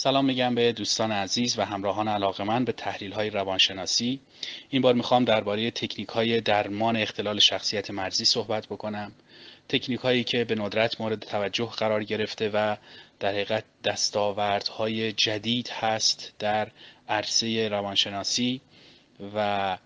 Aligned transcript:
سلام 0.00 0.24
میگم 0.24 0.54
به 0.54 0.72
دوستان 0.72 1.12
عزیز 1.12 1.58
و 1.58 1.62
همراهان 1.62 2.08
علاقه 2.08 2.44
من 2.44 2.64
به 2.64 2.72
تحلیل 2.72 3.12
های 3.12 3.30
روانشناسی. 3.30 4.20
این 4.70 4.82
بار 4.82 4.94
می‌خوام 4.94 5.24
درباره 5.24 5.70
تکنیک 5.70 6.08
های 6.08 6.40
درمان 6.40 6.96
اختلال 6.96 7.38
شخصیت 7.38 7.90
مرزی 7.90 8.24
صحبت 8.24 8.66
بکنم. 8.66 9.12
تکنیک 9.68 10.00
هایی 10.00 10.24
که 10.24 10.44
به 10.44 10.54
ندرت 10.54 11.00
مورد 11.00 11.18
توجه 11.18 11.66
قرار 11.66 12.04
گرفته 12.04 12.50
و 12.54 12.76
در 13.20 13.28
حقیقت 13.28 13.64
دستاوردهای 13.84 15.12
جدید 15.12 15.68
هست 15.68 16.32
در 16.38 16.68
عرصه 17.08 17.68
روانشناسی 17.68 18.60
و 19.34 19.78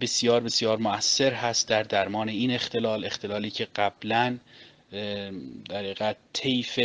بسیار 0.00 0.40
بسیار 0.40 0.78
مؤثر 0.78 1.32
هست 1.32 1.68
در 1.68 1.82
درمان 1.82 2.28
این 2.28 2.50
اختلال 2.50 3.04
اختلالی 3.04 3.50
که 3.50 3.68
قبلا 3.76 4.38
در 5.68 5.78
حقیقت 5.78 6.16
طیف 6.32 6.78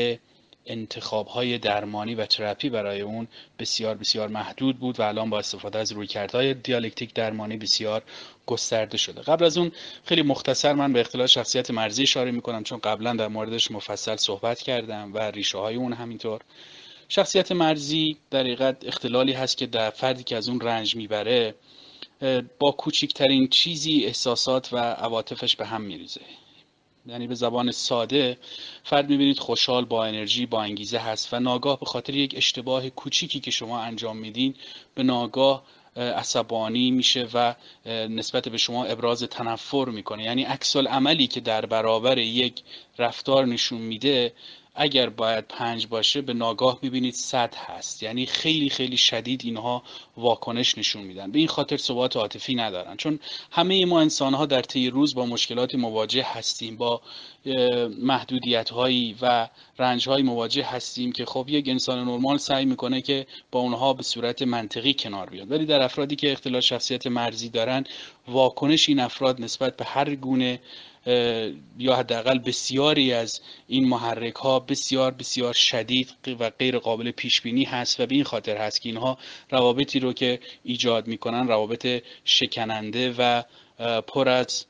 انتخاب 0.65 1.27
های 1.27 1.57
درمانی 1.57 2.15
و 2.15 2.25
تراپی 2.25 2.69
برای 2.69 3.01
اون 3.01 3.27
بسیار 3.59 3.95
بسیار 3.95 4.27
محدود 4.27 4.79
بود 4.79 4.99
و 4.99 5.03
الان 5.03 5.29
با 5.29 5.39
استفاده 5.39 5.79
از 5.79 5.91
رویکردهای 5.91 6.53
دیالکتیک 6.53 7.13
درمانی 7.13 7.57
بسیار 7.57 8.03
گسترده 8.45 8.97
شده. 8.97 9.21
قبل 9.21 9.45
از 9.45 9.57
اون 9.57 9.71
خیلی 10.05 10.21
مختصر 10.21 10.73
من 10.73 10.93
به 10.93 10.99
اختلال 10.99 11.27
شخصیت 11.27 11.71
مرزی 11.71 12.03
اشاره 12.03 12.31
می‌کنم 12.31 12.63
چون 12.63 12.79
قبلا 12.79 13.13
در 13.13 13.27
موردش 13.27 13.71
مفصل 13.71 14.15
صحبت 14.15 14.59
کردم 14.59 15.13
و 15.13 15.17
ریشه 15.17 15.57
های 15.57 15.75
اون 15.75 15.93
همینطور. 15.93 16.41
شخصیت 17.09 17.51
مرزی 17.51 18.17
در 18.31 18.39
حقیقت 18.39 18.85
اختلالی 18.85 19.33
هست 19.33 19.57
که 19.57 19.65
در 19.65 19.89
فردی 19.89 20.23
که 20.23 20.35
از 20.37 20.49
اون 20.49 20.61
رنج 20.61 20.95
می‌بره 20.95 21.55
با 22.59 22.71
کوچکترین 22.71 23.47
چیزی 23.47 24.05
احساسات 24.05 24.73
و 24.73 24.77
عواطفش 24.77 25.55
به 25.55 25.65
هم 25.65 25.81
میریزه. 25.81 26.21
یعنی 27.05 27.27
به 27.27 27.35
زبان 27.35 27.71
ساده 27.71 28.37
فرد 28.83 29.09
می‌بینید 29.09 29.39
خوشحال 29.39 29.85
با 29.85 30.05
انرژی 30.05 30.45
با 30.45 30.61
انگیزه 30.61 30.97
هست 30.97 31.33
و 31.33 31.39
ناگاه 31.39 31.79
به 31.79 31.85
خاطر 31.85 32.15
یک 32.15 32.33
اشتباه 32.37 32.89
کوچیکی 32.89 33.39
که 33.39 33.51
شما 33.51 33.79
انجام 33.79 34.17
میدین 34.17 34.55
به 34.95 35.03
ناگاه 35.03 35.63
عصبانی 35.95 36.91
میشه 36.91 37.27
و 37.33 37.55
نسبت 37.85 38.49
به 38.49 38.57
شما 38.57 38.85
ابراز 38.85 39.23
تنفر 39.23 39.85
می‌کنه. 39.85 40.23
یعنی 40.23 40.43
عکس 40.43 40.75
عملی 40.75 41.27
که 41.27 41.39
در 41.39 41.65
برابر 41.65 42.17
یک 42.17 42.61
رفتار 42.97 43.45
نشون 43.45 43.81
میده 43.81 44.33
اگر 44.75 45.09
باید 45.09 45.47
پنج 45.47 45.87
باشه 45.87 46.21
به 46.21 46.33
ناگاه 46.33 46.79
می‌بینید 46.81 47.13
صد 47.13 47.55
هست. 47.55 48.03
یعنی 48.03 48.25
خیلی 48.25 48.69
خیلی 48.69 48.97
شدید 48.97 49.41
اینها 49.43 49.83
واکنش 50.17 50.77
نشون 50.77 51.03
میدن. 51.03 51.31
به 51.31 51.39
این 51.39 51.47
خاطر 51.47 51.77
ثبات 51.77 52.17
عاطفی 52.17 52.55
ندارن. 52.55 52.97
چون 52.97 53.19
همه 53.51 53.85
ما 53.85 54.01
انسان 54.01 54.33
ها 54.33 54.45
در 54.45 54.61
طی 54.61 54.89
روز 54.89 55.15
با 55.15 55.25
مشکلاتی 55.25 55.77
مواجه 55.77 56.23
هستیم 56.23 56.77
با 56.77 57.01
محدودیت 57.99 58.69
هایی 58.69 59.15
و 59.21 59.49
رنج 59.79 60.09
های 60.09 60.21
مواجه 60.21 60.63
هستیم 60.63 61.11
که 61.11 61.25
خب 61.25 61.45
یک 61.49 61.69
انسان 61.69 62.07
نرمال 62.07 62.37
سعی 62.37 62.65
می‌کنه 62.65 63.01
که 63.01 63.27
با 63.51 63.59
اونها 63.59 63.93
به 63.93 64.03
صورت 64.03 64.41
منطقی 64.41 64.93
کنار 64.93 65.29
بیاد. 65.29 65.51
ولی 65.51 65.65
در 65.65 65.81
افرادی 65.81 66.15
که 66.15 66.31
اختلال 66.31 66.61
شخصیت 66.61 67.07
مرزی 67.07 67.49
دارن 67.49 67.83
واکنش 68.27 68.89
این 68.89 68.99
افراد 68.99 69.41
نسبت 69.41 69.77
به 69.77 69.85
هر 69.85 70.15
گونه 70.15 70.59
یا 71.79 71.95
حداقل 71.95 72.39
بسیاری 72.39 73.13
از 73.13 73.41
این 73.67 73.87
محرک 73.87 74.35
ها 74.35 74.59
بسیار 74.59 75.11
بسیار 75.11 75.53
شدید 75.53 76.13
و 76.39 76.49
غیر 76.49 76.79
قابل 76.79 77.11
پیش 77.11 77.41
بینی 77.41 77.63
هست 77.63 77.99
و 77.99 78.05
به 78.05 78.15
این 78.15 78.23
خاطر 78.23 78.57
هست 78.57 78.81
که 78.81 78.89
اینها 78.89 79.17
روابطی 79.49 79.99
رو 79.99 80.13
که 80.13 80.39
ایجاد 80.63 81.07
می‌کنن 81.07 81.47
روابط 81.47 82.03
شکننده 82.25 83.15
و 83.17 83.43
پر 84.01 84.29
از 84.29 84.65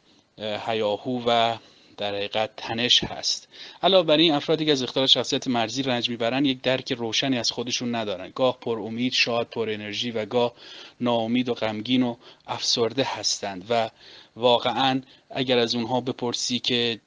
هیاهو 0.68 1.24
و 1.28 1.58
در 1.98 2.16
حقیقت 2.16 2.50
تنش 2.58 3.04
هست. 3.04 3.48
علاوه 3.84 4.08
بر 4.08 4.18
این 4.18 4.34
افرادی 4.34 4.66
که 4.66 4.72
از 4.72 4.84
اختلال 4.84 5.08
شخصیت 5.08 5.48
مرزی 5.48 5.84
رنج 5.84 6.09
می‌برن 6.09 6.46
یک 6.46 6.62
درک 6.62 6.94
روشنی 6.94 7.38
از 7.38 7.52
خودشون 7.52 7.96
ندارن. 7.96 8.32
گاه 8.36 8.58
پر 8.59 8.80
امید 8.80 9.14
شاد 9.14 9.48
پر 9.48 9.70
انرژی 9.70 10.12
و 10.12 10.26
گاه 10.26 10.54
ناامید 11.02 11.50
و 11.50 11.54
غمگین 11.54 12.04
و 12.04 12.16
افسرده 12.48 13.04
هستند 13.04 13.66
و 13.70 13.90
واقعا 14.36 15.02
اگر 15.30 15.58
از 15.58 15.75
اونها 15.75 16.02
بپرسی 16.02 16.59
که 16.59 17.00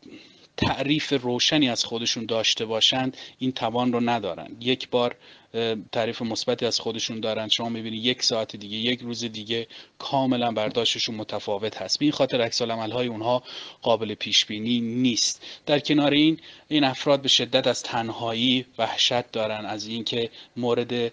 تعریف 0.57 1.13
روشنی 1.13 1.69
از 1.69 1.85
خودشون 1.85 2.27
داشته 2.27 2.67
باشند 2.67 3.17
این 3.39 3.53
توان 3.53 3.93
رو 3.93 4.01
ندارن. 4.01 4.57
یک 4.61 4.89
بار 4.91 5.17
تعریف 5.93 6.23
مثبتی 6.23 6.67
از 6.67 6.81
خودشون 6.81 7.21
دارن. 7.21 7.49
شما 7.49 7.69
می‌بینید 7.69 8.05
یک 8.05 8.23
ساعت 8.23 8.57
دیگه 8.57 8.77
یک 8.77 9.01
روز 9.01 9.25
دیگه 9.25 9.67
کاملا 9.99 10.53
برداشتشون 10.53 11.15
متفاوت 11.15 11.77
هست. 11.77 11.99
به 11.99 12.05
این 12.05 12.13
خاطر 12.13 12.41
عکس 12.41 12.63
های 12.63 13.07
اونها 13.07 13.43
قابل 13.83 14.15
پیش 14.15 14.47
بینی 14.47 14.81
نیست. 14.81 15.43
در 15.67 15.79
کنار 15.79 16.13
این 16.13 16.41
این 16.69 16.85
افراد 16.85 17.23
به 17.23 17.29
شدت 17.29 17.67
از 17.67 17.83
تنهایی 17.83 18.67
وحشت 18.79 19.33
دارن 19.33 19.67
از 19.67 19.87
اینکه 19.87 20.31
مورد 20.57 21.13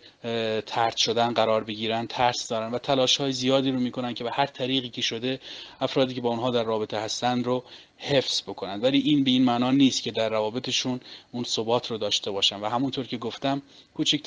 ترد 0.65 0.97
شدن 0.97 1.33
قرار 1.33 1.63
بگیرن 1.63 2.07
ترس 2.07 2.47
دارن 2.47 2.71
و 2.71 2.77
تلاش 2.77 3.17
های 3.17 3.31
زیادی 3.31 3.71
رو 3.71 3.79
می‌کنن 3.79 4.13
که 4.13 4.23
به 4.23 4.31
هر 4.31 4.45
طریقی 4.45 4.89
که 4.89 5.01
شده 5.01 5.39
افرادی 5.81 6.13
که 6.13 6.21
با 6.21 6.29
اونها 6.29 6.51
در 6.51 6.63
رابطه 6.63 6.99
هستن 6.99 7.43
رو 7.43 7.63
حفظ 7.97 8.41
بکنن. 8.41 8.81
ولی 8.81 8.99
این 8.99 9.23
به 9.23 9.31
این 9.31 9.43
معنا 9.43 9.71
نیست 9.71 10.03
که 10.03 10.11
در 10.11 10.29
روابطشون 10.29 10.99
اون 11.31 11.43
ثبات 11.43 11.91
رو 11.91 11.97
داشته 11.97 12.31
باشن. 12.31 12.59
و 12.59 12.69
همونطور 12.69 13.07
که 13.07 13.17
گفتم 13.17 13.61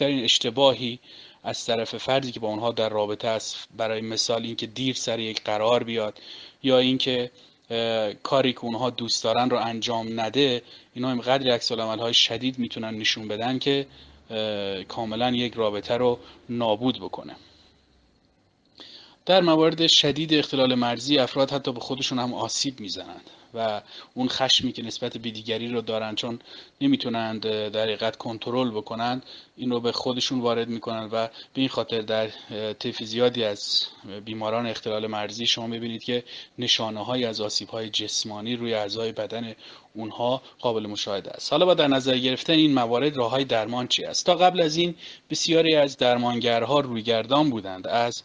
کوچکترین 0.04 0.24
اشتباهی 0.24 0.98
از 1.44 1.64
طرف 1.64 1.96
فردی 1.96 2.32
که 2.32 2.40
با 2.40 2.48
اونها 2.48 2.72
در 2.72 2.88
رابطه 2.88 3.28
است 3.28 3.68
برای 3.76 4.00
مثال 4.00 4.42
اینکه 4.42 4.66
دیر 4.66 4.94
سر 4.94 5.18
یک 5.18 5.42
قرار 5.44 5.84
بیاد 5.84 6.20
یا 6.62 6.78
اینکه 6.78 7.30
کاری 8.22 8.52
که 8.52 8.64
اونها 8.64 8.90
دوست 8.90 9.24
دارن 9.24 9.50
رو 9.50 9.56
انجام 9.56 10.20
نده 10.20 10.62
اینا 10.94 11.08
هم 11.08 11.20
قدری 11.20 11.50
عکس 11.50 11.72
های 11.72 12.14
شدید 12.14 12.58
می‌تونن 12.58 12.94
نشون 12.94 13.28
بدن 13.28 13.58
که 13.58 13.86
کاملا 14.88 15.30
یک 15.30 15.54
رابطه 15.54 15.96
رو 15.96 16.18
نابود 16.48 16.98
بکنه. 16.98 17.36
در 19.26 19.40
موارد 19.40 19.86
شدید 19.86 20.34
اختلال 20.34 20.74
مرزی 20.74 21.18
افراد 21.18 21.50
حتی 21.50 21.72
به 21.72 21.80
خودشون 21.80 22.18
هم 22.18 22.34
آسیب 22.34 22.80
می‌زنند. 22.80 23.30
و 23.54 23.82
اون 24.14 24.28
خشمی 24.28 24.72
که 24.72 24.82
نسبت 24.82 25.16
به 25.16 25.30
دیگری 25.30 25.68
رو 25.68 25.80
دارن 25.80 26.14
چون 26.14 26.38
نمی‌تونند 26.80 27.40
در 27.46 27.82
حقیقت 27.82 28.16
کنترل 28.16 28.70
بکنن 28.70 29.22
این 29.56 29.70
رو 29.70 29.80
به 29.80 29.92
خودشون 29.92 30.40
وارد 30.40 30.68
می‌کنن 30.68 31.04
و 31.04 31.26
به 31.26 31.30
این 31.54 31.68
خاطر 31.68 32.00
در 32.00 32.28
طیف 32.72 33.02
زیادی 33.02 33.44
از 33.44 33.86
بیماران 34.24 34.66
اختلال 34.66 35.06
مرزی 35.06 35.46
شما 35.46 35.66
می‌بینید 35.66 36.04
که 36.04 36.24
نشانه 36.58 37.04
های 37.04 37.24
از 37.24 37.40
آسیب 37.40 37.68
های 37.68 37.90
جسمانی 37.90 38.56
روی 38.56 38.74
اعضای 38.74 39.12
بدن 39.12 39.54
اونها 39.94 40.42
قابل 40.60 40.86
مشاهده 40.86 41.30
است. 41.30 41.52
حالا 41.52 41.66
با 41.66 41.74
در 41.74 41.88
نظر 41.88 42.18
گرفتن 42.18 42.52
این 42.52 42.74
موارد 42.74 43.16
راه 43.16 43.30
های 43.30 43.44
درمان 43.44 43.88
چی 43.88 44.04
است؟ 44.04 44.26
تا 44.26 44.34
قبل 44.34 44.60
از 44.60 44.76
این 44.76 44.94
بسیاری 45.30 45.76
از 45.76 45.96
درمانگرها 45.96 46.80
رویگردان 46.80 47.50
بودند 47.50 47.86
از 47.86 48.22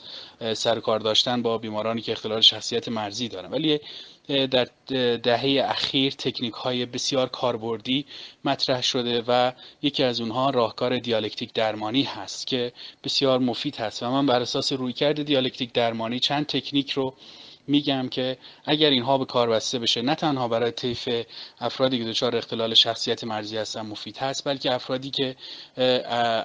سرکار 0.54 1.00
داشتن 1.00 1.42
با 1.42 1.58
بیمارانی 1.58 2.02
که 2.02 2.12
اختلال 2.12 2.42
شخصیت 2.42 2.88
مرزی 2.88 3.28
دارند 3.28 3.54
ولی 3.54 3.80
در 4.30 4.68
دهه 5.18 5.66
اخیر 5.70 6.14
تکنیک 6.14 6.54
های 6.54 6.86
بسیار 6.86 7.30
کاربردی 7.30 8.06
مطرح 8.46 8.82
شده 8.82 9.24
و 9.28 9.52
یکی 9.82 10.04
از 10.04 10.22
اونها 10.22 10.50
راهکار 10.50 11.00
دیالکتیک 11.00 11.54
درمانی 11.54 12.04
هست 12.04 12.48
که 12.48 12.74
بسیار 13.04 13.40
مفید 13.40 13.76
هست 13.76 14.04
و 14.04 14.12
من 14.12 14.26
بر 14.26 14.42
اساس 14.42 14.74
رویکرد 14.74 15.24
دیالکتیک 15.24 15.74
درمانی 15.74 16.20
چند 16.20 16.46
تکنیک 16.46 16.92
رو 16.92 17.14
میگم 17.70 18.10
که 18.10 18.38
اگر 18.66 18.90
اینها 18.90 19.18
به 19.18 19.26
کار 19.26 19.50
بسته 19.50 19.80
بشه 19.80 20.02
نه 20.02 20.16
تنها 20.16 20.48
برای 20.48 20.72
طیف 20.72 21.10
افرادی 21.60 21.98
که 21.98 22.04
دچار 22.04 22.36
اختلال 22.36 22.74
شخصیت 22.74 23.24
مرزی 23.24 23.58
هستن 23.58 23.82
مفید 23.82 24.18
هست 24.18 24.44
بلکه 24.44 24.74
افرادی 24.74 25.10
که 25.10 25.36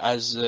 از 0.01 0.39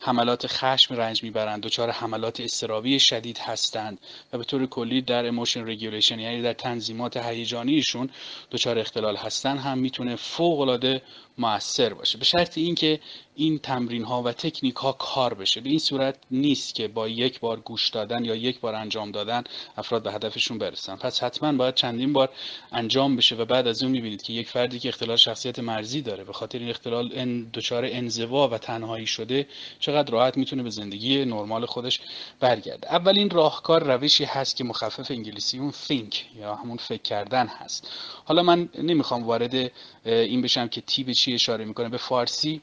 حملات 0.00 0.46
خشم 0.46 0.94
رنج 0.94 1.22
می‌برند 1.22 1.62
دچار 1.62 1.90
حملات 1.90 2.40
استرابی 2.40 3.00
شدید 3.00 3.38
هستند 3.38 3.98
و 4.32 4.38
به 4.38 4.44
طور 4.44 4.66
کلی 4.66 5.02
در 5.02 5.24
emotion 5.24 5.68
regulation 5.68 6.18
یعنی 6.18 6.42
در 6.42 6.52
تنظیمات 6.52 7.16
هیجانیشون 7.16 8.10
دچار 8.50 8.78
اختلال 8.78 9.16
هستند 9.16 9.58
هم 9.58 9.78
می‌تونه 9.78 10.16
فوق 10.16 10.60
العاده 10.60 11.02
موثر 11.38 11.94
باشه. 11.94 12.18
به 12.18 12.24
شرط 12.24 12.58
اینکه 12.58 13.00
این 13.34 13.58
تمرین 13.58 14.04
ها 14.04 14.22
و 14.22 14.32
تکنیک 14.32 14.76
ها 14.76 14.92
کار 14.92 15.34
بشه. 15.34 15.60
به 15.60 15.68
این 15.68 15.78
صورت 15.78 16.16
نیست 16.30 16.74
که 16.74 16.88
با 16.88 17.08
یک 17.08 17.40
بار 17.40 17.60
گوش 17.60 17.88
دادن 17.88 18.24
یا 18.24 18.34
یک 18.34 18.60
بار 18.60 18.74
انجام 18.74 19.10
دادن 19.10 19.44
افراد 19.76 20.02
به 20.02 20.12
هدفشون 20.12 20.58
برسن. 20.58 20.96
پس 20.96 21.22
حتما 21.22 21.52
باید 21.52 21.74
چندین 21.74 22.12
بار 22.12 22.28
انجام 22.72 23.16
بشه 23.16 23.36
و 23.36 23.44
بعد 23.44 23.66
از 23.66 23.82
اون 23.82 23.92
می‌بینید 23.92 24.22
که 24.22 24.32
یک 24.32 24.48
فردی 24.48 24.78
که 24.78 24.88
اختلال 24.88 25.16
شخصیت 25.16 25.58
مرزی 25.58 26.02
داره 26.02 26.24
به 26.24 26.32
خاطر 26.32 26.58
این 26.58 26.70
اختلال 26.70 27.44
دچار 27.54 27.84
انزوا 27.84 28.48
و 28.48 28.58
تنهایی 28.58 29.06
شده 29.06 29.46
چقدر 29.80 30.12
راحت 30.12 30.36
می‌تونه 30.36 30.62
به 30.62 30.70
زندگی 30.70 31.24
نرمال 31.24 31.66
خودش 31.66 32.00
برگرده. 32.40 32.92
اولین 32.92 33.30
راهکار 33.30 33.82
روشی 33.84 34.24
هست 34.24 34.56
که 34.56 34.64
مخفف 34.64 35.10
انگلیسی 35.10 35.58
اون 35.58 35.72
think 35.72 36.16
یا 36.38 36.54
همون 36.54 36.76
فکر 36.76 37.02
کردن 37.02 37.46
هست. 37.46 37.90
حالا 38.24 38.42
من 38.42 38.68
نمی‌خوام 38.78 39.24
وارد 39.24 39.72
این 40.04 40.42
بشم 40.42 40.68
که 40.68 40.80
تی 40.80 41.04
چی 41.26 41.34
اشاره 41.34 41.64
می‌کنه؟ 41.64 41.88
به 41.88 41.96
فارسی 41.96 42.60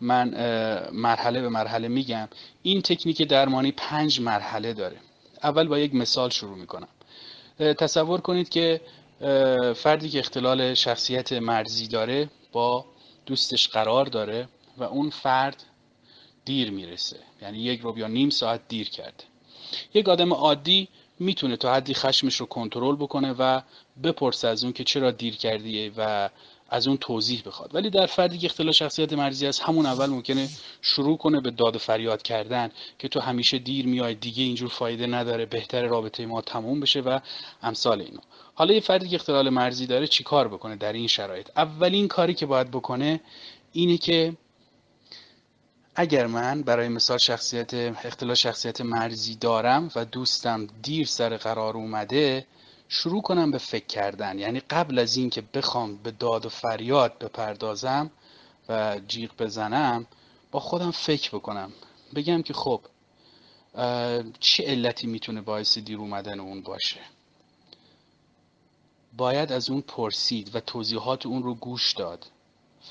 من 0.00 0.28
مرحله 0.92 1.40
به 1.40 1.48
مرحله 1.48 1.88
میگم. 1.88 2.28
این 2.62 2.82
تکنیک 2.82 3.22
درمانی 3.22 3.72
پنج 3.72 4.20
مرحله 4.20 4.72
داره. 4.72 4.96
اول 5.42 5.68
با 5.68 5.78
یک 5.78 5.94
مثال 5.94 6.30
شروع 6.30 6.58
می‌کنم. 6.58 6.88
تصور 7.58 8.20
کنید 8.20 8.48
که 8.48 8.80
فردی 9.76 10.08
که 10.08 10.18
اختلال 10.18 10.74
شخصیت 10.74 11.32
مرزی 11.32 11.88
داره 11.88 12.30
با 12.52 12.84
دوستش 13.26 13.68
قرار 13.68 14.06
داره 14.06 14.48
و 14.78 14.84
اون 14.84 15.10
فرد 15.10 15.62
دیر 16.44 16.70
می‌رسه. 16.70 17.16
یعنی 17.42 17.58
یک 17.58 17.80
رو 17.80 17.98
یا 17.98 18.06
نیم 18.06 18.30
ساعت 18.30 18.60
دیر 18.68 18.88
کرده. 18.90 19.24
یک 19.94 20.08
آدم 20.08 20.32
عادی 20.32 20.88
می‌تونه 21.18 21.56
تا 21.56 21.74
حدی 21.74 21.94
خشمش 21.94 22.36
رو 22.36 22.46
کنترل 22.46 22.96
بکنه 22.96 23.32
و 23.38 23.60
بپرسه 24.02 24.48
از 24.48 24.64
اون 24.64 24.72
که 24.72 24.84
چرا 24.84 25.10
دیر 25.10 25.36
کردیه 25.36 25.92
و 25.96 26.28
از 26.72 26.88
اون 26.88 26.96
توضیح 26.96 27.42
بخواد. 27.46 27.74
ولی 27.74 27.90
در 27.90 28.06
فردی 28.06 28.38
که 28.38 28.46
اختلال 28.46 28.72
شخصیت 28.72 29.12
مرزی 29.12 29.46
است 29.46 29.62
همون 29.62 29.86
اول 29.86 30.06
ممکنه 30.06 30.48
شروع 30.82 31.18
کنه 31.18 31.40
به 31.40 31.50
داد 31.50 31.76
فریاد 31.76 32.22
کردن 32.22 32.70
که 32.98 33.08
تو 33.08 33.20
همیشه 33.20 33.58
دیر 33.58 33.86
میای 33.86 34.14
دیگه 34.14 34.42
اینجور 34.42 34.68
فایده 34.68 35.06
نداره 35.06 35.46
بهتر 35.46 35.82
رابطه 35.86 36.26
ما 36.26 36.40
تموم 36.40 36.80
بشه 36.80 37.00
و 37.00 37.18
امثال 37.62 38.00
اینو. 38.00 38.20
حالا 38.54 38.74
یه 38.74 38.80
فردی 38.80 39.08
که 39.08 39.16
اختلال 39.16 39.50
مرزی 39.50 39.86
داره 39.86 40.06
چیکار 40.06 40.48
بکنه 40.48 40.76
در 40.76 40.92
این 40.92 41.06
شرایط؟ 41.06 41.48
اولین 41.56 42.08
کاری 42.08 42.34
که 42.34 42.46
باید 42.46 42.70
بکنه 42.70 43.20
اینه 43.72 43.98
که 43.98 44.36
اگر 45.94 46.26
من 46.26 46.62
برای 46.62 46.88
مثال 46.88 47.18
شخصیت 47.18 47.74
اختلال 48.04 48.34
شخصیت 48.34 48.80
مرزی 48.80 49.34
دارم 49.34 49.90
و 49.96 50.04
دوستم 50.04 50.66
دیر 50.82 51.06
سر 51.06 51.36
قرار 51.36 51.76
اومده 51.76 52.46
شروع 52.94 53.22
کنم 53.22 53.50
به 53.50 53.58
فکر 53.58 53.86
کردن. 53.86 54.38
یعنی 54.38 54.60
قبل 54.60 54.98
از 54.98 55.16
اینکه 55.16 55.42
بخوام 55.54 55.96
به 55.96 56.10
داد 56.10 56.46
و 56.46 56.48
فریاد 56.48 57.18
بپردازم 57.18 58.10
و 58.68 59.00
جیغ 59.08 59.30
بزنم 59.38 60.06
با 60.50 60.60
خودم 60.60 60.90
فکر 60.90 61.30
بکنم. 61.30 61.72
بگم 62.14 62.42
که 62.42 62.54
خب 62.54 62.80
چه 64.40 64.64
علتی 64.66 65.06
می‌تونه 65.06 65.40
باعث 65.40 65.78
دیر 65.78 65.98
اومدن 65.98 66.40
اون 66.40 66.62
باشه؟ 66.62 67.00
باید 69.16 69.52
از 69.52 69.70
اون 69.70 69.80
پرسید 69.80 70.54
و 70.54 70.60
توضیحات 70.60 71.26
اون 71.26 71.42
رو 71.42 71.54
گوش 71.54 71.92
داد 71.92 72.26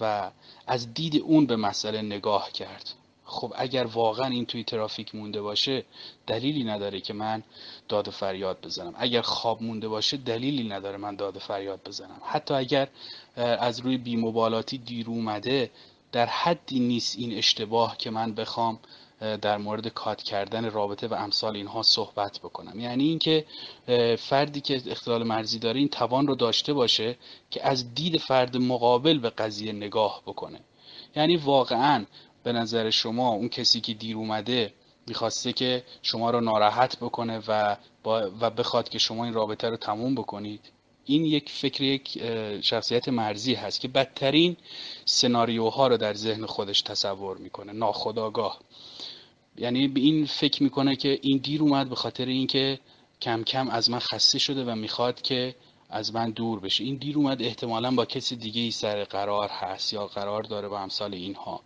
و 0.01 0.31
از 0.67 0.93
دید 0.93 1.21
اون 1.21 1.45
به 1.45 1.55
مسئله 1.55 2.01
نگاه 2.01 2.51
کرد. 2.51 2.89
خب 3.31 3.53
اگر 3.55 3.83
واقعا 3.83 4.27
این 4.27 4.45
توی 4.45 4.63
ترافیک 4.63 5.15
مونده 5.15 5.41
باشه 5.41 5.85
دلیلی 6.27 6.63
نداره 6.63 7.01
که 7.01 7.13
من 7.13 7.43
داد 7.89 8.07
و 8.07 8.11
فریاد 8.11 8.57
بزنم. 8.63 8.93
اگر 8.97 9.21
خواب 9.21 9.63
مونده 9.63 9.87
باشه 9.87 10.17
دلیلی 10.17 10.69
نداره 10.69 10.97
من 10.97 11.15
داد 11.15 11.37
و 11.37 11.39
فریاد 11.39 11.79
بزنم. 11.85 12.21
حتی 12.23 12.53
اگر 12.53 12.87
از 13.35 13.79
روی 13.79 13.97
بیمبالاتی 13.97 14.77
دیر 14.77 15.07
اومده 15.07 15.71
در 16.11 16.25
حدی 16.25 16.79
نیست 16.79 17.19
این 17.19 17.37
اشتباه 17.37 17.97
که 17.97 18.09
من 18.09 18.33
بخوام 18.33 18.79
در 19.41 19.57
مورد 19.57 19.87
کات 19.87 20.23
کردن 20.23 20.71
رابطه 20.71 21.07
و 21.07 21.13
امثال 21.13 21.55
اینها 21.55 21.83
صحبت 21.83 22.39
بکنم. 22.39 22.79
یعنی 22.79 23.03
اینکه 23.03 23.45
فردی 24.17 24.61
که 24.61 24.81
اختلال 24.87 25.23
مرزی 25.23 25.59
داره 25.59 25.79
این 25.79 25.89
توان 25.89 26.27
رو 26.27 26.35
داشته 26.35 26.73
باشه 26.73 27.17
که 27.51 27.67
از 27.67 27.93
دید 27.95 28.17
فرد 28.17 28.57
مقابل 28.57 29.17
به 29.17 29.29
قضیه 29.29 29.71
نگاه 29.73 30.21
بکنه. 30.25 30.59
یعنی 31.15 31.37
واقعا 31.37 32.05
به 32.43 32.51
نظر 32.51 32.89
شما 32.89 33.29
اون 33.29 33.49
کسی 33.49 33.81
که 33.81 33.93
دیر 33.93 34.17
اومده 34.17 34.73
می‌خواسته 35.07 35.53
که 35.53 35.83
شما 36.01 36.31
رو 36.31 36.41
ناراحت 36.41 36.97
بکنه 36.97 37.41
و, 37.47 37.75
و 38.41 38.49
بخواد 38.49 38.89
که 38.89 38.99
شما 38.99 39.25
این 39.25 39.33
رابطه 39.33 39.69
رو 39.69 39.77
تموم 39.77 40.15
بکنید؟ 40.15 40.71
این 41.05 41.25
یک 41.25 41.49
فکر 41.49 41.83
یک 41.83 42.23
شخصیت 42.61 43.09
مرزی 43.09 43.53
هست 43.53 43.81
که 43.81 43.87
بدترین 43.87 44.57
سناریوها 45.05 45.87
رو 45.87 45.97
در 45.97 46.13
ذهن 46.13 46.45
خودش 46.45 46.81
تصور 46.81 47.37
می‌کنه 47.37 47.73
ناخداگاه 47.73 48.59
یعنی 49.57 49.87
به 49.87 49.99
این 49.99 50.25
فکر 50.25 50.63
می‌کنه 50.63 50.95
که 50.95 51.19
این 51.21 51.37
دیر 51.37 51.61
اومد 51.61 51.89
به 51.89 51.95
خاطر 51.95 52.25
اینکه 52.25 52.79
کم 53.21 53.43
کم 53.43 53.69
از 53.69 53.89
من 53.89 53.99
خسته 53.99 54.39
شده 54.39 54.63
و 54.63 54.75
می‌خواد 54.75 55.21
که 55.21 55.55
از 55.91 56.15
من 56.15 56.31
دور 56.31 56.59
بشه. 56.59 56.83
این 56.83 56.95
دیر 56.95 57.17
اومد 57.17 57.41
احتمالا 57.41 57.91
با 57.91 58.05
کسی 58.05 58.35
دیگه 58.35 58.61
ای 58.61 58.71
سر 58.71 59.03
قرار 59.03 59.49
هست 59.49 59.93
یا 59.93 60.07
قرار 60.07 60.43
داره 60.43 60.67
با 60.67 60.79
امثال 60.79 61.13
اینها. 61.13 61.61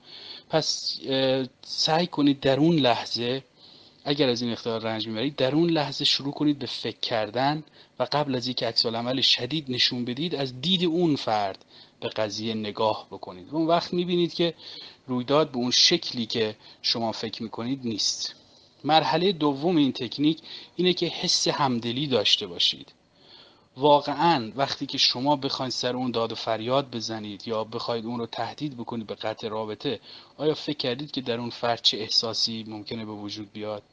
پس 0.50 1.00
سعی 1.62 2.08
کنید 2.08 2.40
در 2.40 2.60
اون 2.60 2.76
لحظه 2.76 3.44
اگر 4.06 4.30
از 4.30 4.42
این 4.42 4.52
اختیار 4.52 4.82
رنج 4.82 5.08
می‌برید 5.08 5.36
در 5.36 5.56
اون 5.56 5.70
لحظه 5.70 6.06
شروع 6.06 6.34
کنید 6.34 6.60
به 6.60 6.66
فکر 6.66 7.00
کردن 7.00 7.64
و 8.00 8.08
قبل 8.12 8.36
از 8.36 8.48
اینکه 8.48 8.68
عکس 8.68 8.86
عمل 8.86 9.22
شدید 9.22 9.66
نشون 9.72 10.06
بدید 10.06 10.36
از 10.36 10.62
دید 10.62 10.84
اون 10.84 11.16
فرد 11.16 11.66
به 12.00 12.10
قضیه 12.10 12.54
نگاه 12.54 13.08
بکنید. 13.12 13.48
اون 13.52 13.68
وقت 13.68 13.94
می‌بینید 13.94 14.34
که 14.34 14.54
رویداد 15.08 15.52
به 15.52 15.58
اون 15.58 15.72
شکلی 15.72 16.26
که 16.26 16.56
شما 16.82 17.12
فکر 17.12 17.44
می‌کنید 17.44 17.80
نیست. 17.84 18.36
مرحله 18.84 19.32
دوم 19.32 19.76
این 19.78 19.92
تکنیک 19.92 20.40
اینه 20.76 20.94
که 20.94 21.06
حس 21.06 21.48
همدلی 21.48 22.08
داشته 22.08 22.48
باشید. 22.48 22.94
واقعا 23.78 24.52
وقتی 24.56 24.86
که 24.86 24.98
شما 24.98 25.36
بخواید 25.36 25.72
سر 25.72 25.96
اون 25.96 26.12
داد 26.12 26.32
و 26.32 26.36
فریاد 26.36 26.92
بزنید 26.92 27.48
یا 27.48 27.64
بخواید 27.64 28.06
اون 28.06 28.20
رو 28.20 28.26
تهدید 28.26 28.78
بکنید 28.78 29.08
به 29.08 29.16
قطع 29.16 29.48
رابطه 29.48 30.00
آیا 30.38 30.54
فکر 30.54 30.78
کردید 30.78 31.12
که 31.12 31.22
در 31.22 31.40
اون 31.40 31.50
فرد 31.50 31.82
چه 31.82 31.98
احساسی 31.98 32.66
ممکنه 32.68 33.06
به 33.06 33.12
وجود 33.12 33.52
بیاد؟ 33.52 33.84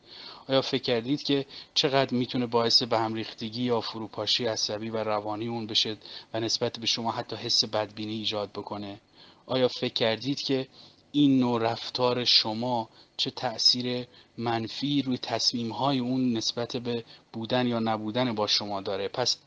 آیا 0.49 0.62
فکر 0.62 0.82
کردید 0.82 1.23
که 1.23 1.46
چقدر 1.75 2.14
می‌تونه 2.14 2.46
باعث 2.46 2.82
به 2.82 2.99
هم 2.99 3.14
ریختگی 3.14 3.62
یا 3.62 3.81
فروپاشی 3.81 4.46
عصبی 4.46 4.90
و 4.90 4.96
روانی 4.96 5.49
اون 5.49 5.67
بشه 5.67 5.96
و 6.35 6.40
نسبت 6.40 6.78
به 6.78 6.87
شما 6.87 7.12
حتی 7.12 7.37
حس 7.37 7.64
بدبینی 7.64 8.14
ایجاد 8.14 8.50
بکنه؟ 8.50 9.00
آیا 9.46 9.69
فکر 9.69 9.94
کردید 9.94 10.40
که 10.40 10.69
این 11.12 11.38
نوع 11.40 11.62
رفتار 11.62 12.25
شما 12.25 12.88
چه 13.17 13.31
تأثیر 13.31 14.06
منفی 14.38 15.02
روی 15.02 15.19
تصمیم 15.19 15.73
های 15.73 15.99
اون 15.99 16.32
نسبت 16.32 16.76
به 16.76 17.05
بودن 17.32 17.67
یا 17.67 17.78
نبودن 17.78 18.35
با 18.35 18.46
شما 18.46 18.81
داره؟ 18.81 19.08
پس 19.08 19.38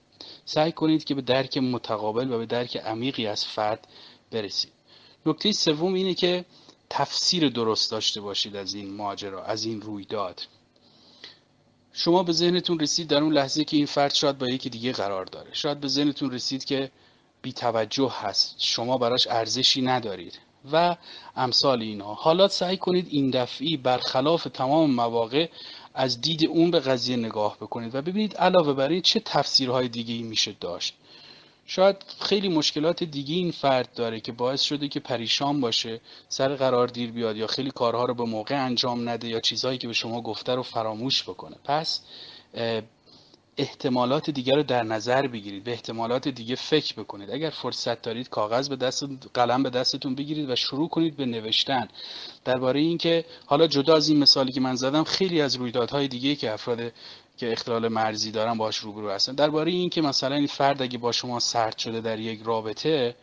سعی 0.45 0.71
کنید 0.71 1.03
که 1.03 1.15
به 1.15 1.21
درک 1.21 1.57
متقابل 1.57 2.31
و 2.31 2.37
به 2.37 2.45
درک 2.45 2.77
عمیقی 2.77 3.27
از 3.27 3.45
فرد 3.45 3.87
برسید. 4.31 4.71
نکته 5.25 5.51
سوم 5.51 5.93
اینه 5.93 6.13
که 6.13 6.45
تفسیر 6.89 7.49
درست 7.49 7.91
داشته 7.91 8.21
باشید 8.21 8.55
از 8.55 8.73
این 8.73 8.93
ماجرا 8.93 9.43
از 9.43 9.65
این 9.65 9.81
رویداد. 9.81 10.47
شما 11.93 12.23
به 12.23 12.31
ذهنتون 12.31 12.79
رسید 12.79 13.07
در 13.07 13.23
اون 13.23 13.33
لحظه 13.33 13.63
که 13.63 13.77
این 13.77 13.85
فرد 13.85 14.13
شاید 14.13 14.37
با 14.37 14.49
یکی 14.49 14.69
دیگه 14.69 14.91
قرار 14.91 15.25
داره. 15.25 15.53
شاید 15.53 15.79
به 15.79 15.87
ذهنتون 15.87 16.31
رسید 16.31 16.65
که 16.65 16.91
بی 17.41 17.53
توجه 17.53 18.11
هست. 18.21 18.55
شما 18.57 18.97
براش 18.97 19.27
ارزشی 19.27 19.81
ندارید. 19.81 20.39
و 20.71 20.95
امثال 21.35 21.81
اینها 21.81 22.13
حالا 22.13 22.47
سعی 22.47 22.77
کنید 22.77 23.07
این 23.09 23.29
دفعی 23.29 23.77
برخلاف 23.77 24.43
تمام 24.53 24.91
مواقع 24.91 25.47
از 25.95 26.21
دید 26.21 26.45
اون 26.45 26.71
به 26.71 26.79
قضیه 26.79 27.15
نگاه 27.15 27.57
بکنید 27.57 27.95
و 27.95 28.01
ببینید 28.01 28.37
علاوه 28.37 28.73
بر 28.73 28.89
این 28.89 29.01
چه 29.01 29.19
تفسیرهای 29.19 29.87
دیگه 29.87 30.13
ای 30.13 30.23
میشه 30.23 30.55
داشت. 30.59 30.93
شاید 31.67 31.95
خیلی 32.21 32.49
مشکلات 32.49 33.03
دیگه 33.03 33.35
این 33.35 33.51
فرد 33.51 33.93
داره 33.93 34.19
که 34.19 34.31
باعث 34.31 34.61
شده 34.61 34.87
که 34.87 34.99
پریشان 34.99 35.61
باشه 35.61 36.01
سر 36.29 36.55
قرار 36.55 36.87
دیر 36.87 37.11
بیاد 37.11 37.37
یا 37.37 37.47
خیلی 37.47 37.71
کارها 37.71 38.05
رو 38.05 38.13
به 38.13 38.23
موقع 38.23 38.65
انجام 38.65 39.09
نده 39.09 39.27
یا 39.27 39.39
چیزهایی 39.39 39.77
که 39.77 39.87
به 39.87 39.93
شما 39.93 40.21
گفته 40.21 40.55
رو 40.55 40.63
فراموش 40.63 41.23
بکنه. 41.23 41.55
پس 41.63 42.01
احتمالات 43.57 44.29
دیگر 44.29 44.55
رو 44.55 44.63
در 44.63 44.83
نظر 44.83 45.27
بگیرید 45.27 45.63
به 45.63 45.71
احتمالات 45.71 46.27
دیگه 46.27 46.55
فکر 46.55 46.93
بکنید. 46.93 47.31
اگر 47.31 47.49
فرصت 47.49 48.01
دارید 48.01 48.29
کاغذ 48.29 48.69
به 48.69 48.75
دست 48.75 49.05
قلم 49.33 49.63
به 49.63 49.69
دستتون 49.69 50.15
بگیرید 50.15 50.49
و 50.49 50.55
شروع 50.55 50.89
کنید 50.89 51.15
به 51.17 51.25
نوشتن. 51.25 51.87
درباره 52.45 52.79
اینکه 52.79 53.25
حالا 53.45 53.67
جدا 53.67 53.95
از 53.95 54.09
این 54.09 54.19
مثالی 54.19 54.51
که 54.51 54.61
من 54.61 54.75
زدم 54.75 55.03
خیلی 55.03 55.41
از 55.41 55.55
رویدادهای 55.55 56.07
دیگه 56.07 56.35
که 56.35 56.53
افراد 56.53 56.91
که 57.37 57.51
اختلال 57.51 57.87
مرزی 57.87 58.31
دارن 58.31 58.57
باش 58.57 58.77
روبرو 58.77 59.09
هستن. 59.09 59.35
درباره 59.35 59.71
اینکه 59.71 60.01
مثلا 60.01 60.35
این 60.35 60.47
فرد 60.47 60.81
اگه 60.81 60.97
با 60.97 61.11
شما 61.11 61.39
سرد 61.39 61.77
شده 61.77 62.01
در 62.01 62.19
یک 62.19 62.41
رابطه 62.43 63.15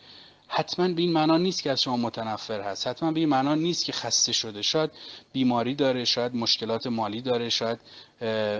حتما 0.54 0.88
به 0.88 1.02
این 1.02 1.12
معنا 1.12 1.36
نیست 1.36 1.62
که 1.62 1.70
از 1.70 1.82
شما 1.82 1.96
متنفر 1.96 2.60
هست. 2.60 2.86
حتما 2.86 3.12
به 3.12 3.20
این 3.20 3.28
معنا 3.28 3.54
نیست 3.54 3.84
که 3.84 3.92
خسته 3.92 4.32
شده. 4.32 4.62
شاید 4.62 4.90
بیماری 5.32 5.74
داره 5.74 6.04
شاید 6.04 6.34
مشکلات 6.34 6.86
مالی 6.86 7.20
داره 7.20 7.48
شاید 7.48 7.78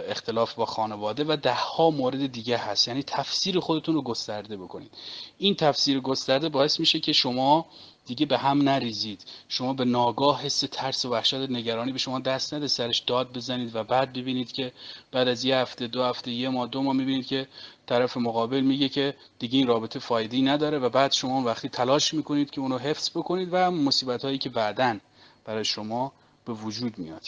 اختلاف 0.09 0.55
با 0.55 0.67
خانواده 0.67 1.25
و 1.25 1.37
ده 1.37 1.55
ها 1.55 1.91
مورد 1.91 2.33
دیگه 2.33 2.57
هست. 2.57 2.89
یعنی 2.89 3.03
تفسیر 3.03 3.61
خودتون 3.61 3.95
رو 3.95 4.03
گسترده 4.03 4.57
بکنید. 4.57 4.91
این 5.39 5.55
تفسیر 5.55 6.01
گسترده 6.01 6.49
باعث 6.49 6.81
میشه 6.81 7.01
که 7.01 7.13
شما 7.13 7.67
دیگه 8.07 8.27
به 8.27 8.39
هم 8.39 8.63
نریزید. 8.63 9.25
شما 9.49 9.73
به 9.73 9.85
ناگاه 9.85 10.43
حس 10.43 10.61
ترس 10.61 11.05
و 11.05 11.11
وحشت 11.11 11.35
نگرانی 11.35 11.93
به 11.93 11.99
شما 11.99 12.19
دست 12.19 12.55
نده 12.55 12.67
سرش 12.67 12.99
داد 12.99 13.33
بزنید 13.33 13.77
و 13.77 13.85
بعد 13.85 14.13
ببینید 14.13 14.53
که 14.53 14.73
بعد 15.13 15.29
از 15.29 15.45
یه 15.45 15.57
هفته 15.57 15.87
دو 15.87 16.03
هفته 16.03 16.31
یه 16.31 16.49
ماه 16.49 16.69
دو 16.69 16.83
ماه 16.83 16.97
می‌بینید 16.97 17.27
که 17.27 17.49
طرف 17.87 18.17
مقابل 18.17 18.61
میگه 18.61 18.89
که 18.89 19.15
دیگه 19.39 19.59
این 19.59 19.67
رابطه 19.67 19.99
فایدی 19.99 20.43
نداره 20.43 20.79
و 20.79 20.89
بعد 20.89 21.13
شما 21.13 21.43
وقتی 21.43 21.69
تلاش 21.69 22.15
می‌کنید 22.15 22.51
که 22.51 22.61
اونو 22.61 22.79
حفظ 22.79 23.11
بکنید 23.11 23.49
و 23.53 23.71
مصیبت 23.71 24.25
هایی 24.25 24.39
که 24.39 24.51
بعدا 24.51 24.99
برای 25.45 25.65
شما 25.65 26.13
به 26.45 26.53
وجود 26.53 26.99
میاد. 26.99 27.23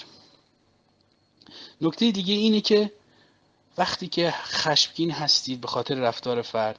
نکته 1.80 2.10
دیگه 2.10 2.34
اینه 2.34 2.60
که 2.60 2.92
وقتی 3.78 4.08
که 4.08 4.30
خشمگین 4.30 5.10
هستید 5.10 5.60
به 5.60 5.68
خاطر 5.68 5.94
رفتار 5.94 6.42
فرد 6.42 6.78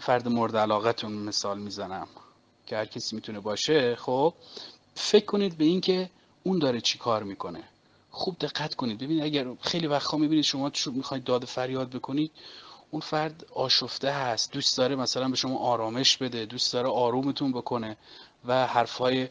فرد 0.00 0.28
مورد 0.28 0.56
علاقتون 0.56 1.12
مثال 1.12 1.58
می‌زنم. 1.58 2.08
که 2.68 2.76
هر 2.76 2.84
کسی 2.84 3.16
می‌تونه 3.16 3.40
باشه 3.40 3.96
خب 3.96 4.34
فکر 4.94 5.24
کنید 5.24 5.58
به 5.58 5.64
اینکه 5.64 6.10
اون 6.42 6.58
داره 6.58 6.80
چی 6.80 6.98
کار 6.98 7.22
می‌کنه. 7.22 7.62
خوب 8.10 8.36
دقت 8.40 8.74
کنید. 8.74 8.98
ببینید 8.98 9.24
اگر 9.24 9.46
خیلی 9.60 9.86
وقتها 9.86 10.18
می‌بینید 10.18 10.44
شما 10.44 10.72
می‌خواید 10.92 11.24
داد 11.24 11.44
فریاد 11.44 11.90
بکنید 11.90 12.30
اون 12.90 13.00
فرد 13.00 13.46
آشفته 13.54 14.10
هست. 14.10 14.52
دوست 14.52 14.78
داره 14.78 14.96
مثلا 14.96 15.28
به 15.28 15.36
شما 15.36 15.58
آرامش 15.58 16.16
بده 16.16 16.46
دوست 16.46 16.72
داره 16.72 16.88
آرومتون 16.88 17.52
بکنه 17.52 17.96
و 18.44 18.66
حرفهای 18.66 19.28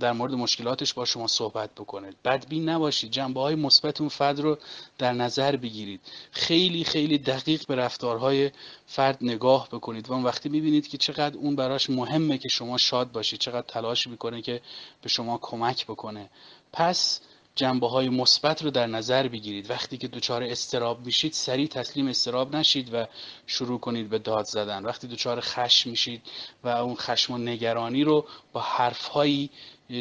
در 0.00 0.12
مورد 0.12 0.34
مشکلاتش 0.34 0.94
با 0.94 1.04
شما 1.04 1.26
صحبت 1.26 1.70
بکنه. 1.74 2.12
بدبین 2.24 2.68
نباشید. 2.68 3.10
جنبه 3.10 3.40
های 3.40 3.54
مثبت 3.54 4.00
اون 4.00 4.08
فرد 4.08 4.40
رو 4.40 4.58
در 4.98 5.12
نظر 5.12 5.56
بگیرید. 5.56 6.00
خیلی 6.30 6.84
خیلی 6.84 7.18
دقیق 7.18 7.66
به 7.66 7.74
رفتارهای 7.74 8.50
فرد 8.86 9.18
نگاه 9.20 9.68
بکنید 9.68 10.08
و 10.08 10.12
اون 10.12 10.22
وقتی 10.22 10.48
می‌بینید 10.48 10.88
که 10.88 10.98
چقدر 10.98 11.36
اون 11.36 11.56
براش 11.56 11.90
مهمه 11.90 12.38
که 12.38 12.48
شما 12.48 12.78
شاد 12.78 13.12
باشید 13.12 13.40
چقدر 13.40 13.66
تلاش 13.66 14.06
می‌کنه 14.06 14.42
که 14.42 14.60
به 15.02 15.08
شما 15.08 15.38
کمک 15.42 15.86
بکنه. 15.86 16.30
پس 16.72 17.20
جنبه 17.54 17.88
های 17.88 18.08
مثبت 18.08 18.62
رو 18.62 18.70
در 18.70 18.86
نظر 18.86 19.28
بگیرید. 19.28 19.70
وقتی 19.70 19.98
که 19.98 20.08
دچار 20.08 20.42
استراب 20.42 21.06
میشید 21.06 21.32
سریع 21.32 21.66
تسلیم 21.66 22.08
استراب 22.08 22.56
نشید 22.56 22.94
و 22.94 23.06
شروع 23.46 23.80
کنید 23.80 24.08
به 24.08 24.18
داد 24.18 24.44
زدن. 24.44 24.84
وقتی 24.84 25.08
دچار 25.08 25.40
خشم 25.40 25.90
میشید 25.90 26.22
و 26.64 26.68
اون 26.68 26.94
خشم 26.94 27.34
و 27.34 27.38
نگرانی 27.38 28.04
رو 28.04 28.26
با 28.52 28.60
حرف 28.60 29.06
هایی 29.06 29.50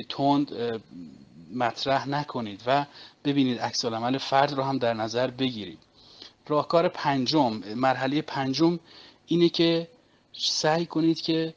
تند 0.10 0.52
مطرح 1.56 2.10
نکنید 2.10 2.64
و 2.68 2.86
ببینید 3.26 3.60
عکس 3.60 3.86
عمل 3.86 4.18
فرد 4.18 4.54
رو 4.54 4.64
هم 4.64 4.78
در 4.78 4.94
نظر 4.94 5.28
بگیرید. 5.28 5.80
راهکار 6.48 6.88
پنجم 6.88 7.54
مرحله 7.76 8.22
پنجم 8.22 8.80
اینه 9.26 9.50
که 9.50 9.88
سعی 10.34 10.86
کنید 10.86 11.22
که 11.22 11.54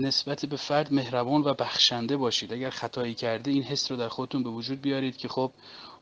نسبت 0.00 0.46
به 0.46 0.56
فرد 0.56 0.92
مهربان 0.92 1.40
و 1.40 1.54
بخشنده 1.54 2.16
باشید. 2.16 2.52
اگر 2.52 2.70
خطایی 2.70 3.14
کرده 3.14 3.50
این 3.50 3.62
حس 3.62 3.90
رو 3.90 3.96
در 3.96 4.08
خودتون 4.08 4.42
به 4.42 4.50
وجود 4.50 4.80
بیارید 4.80 5.16
که 5.16 5.28
خب 5.28 5.52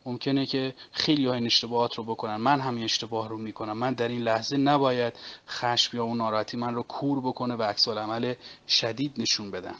ممکنه 0.06 0.46
که 0.46 0.74
خیلی 0.92 1.26
های 1.26 1.34
این 1.34 1.46
اشتباهات 1.46 1.94
رو 1.94 2.04
بکنن. 2.04 2.36
من 2.36 2.60
همین 2.60 2.84
اشتباه 2.84 3.28
رو 3.28 3.38
می‌کنم. 3.38 3.78
من 3.78 3.92
در 3.92 4.08
این 4.08 4.22
لحظه 4.22 4.56
نباید 4.56 5.14
خشم 5.48 5.96
یا 5.96 6.04
اون 6.04 6.16
ناراحتی 6.16 6.56
من 6.56 6.74
رو 6.74 6.82
کور 6.82 7.20
بکنه 7.20 7.54
و 7.54 7.62
عکس 7.62 7.88
عمل 7.88 8.34
شدید 8.68 9.12
نشون 9.18 9.50
بدم. 9.50 9.76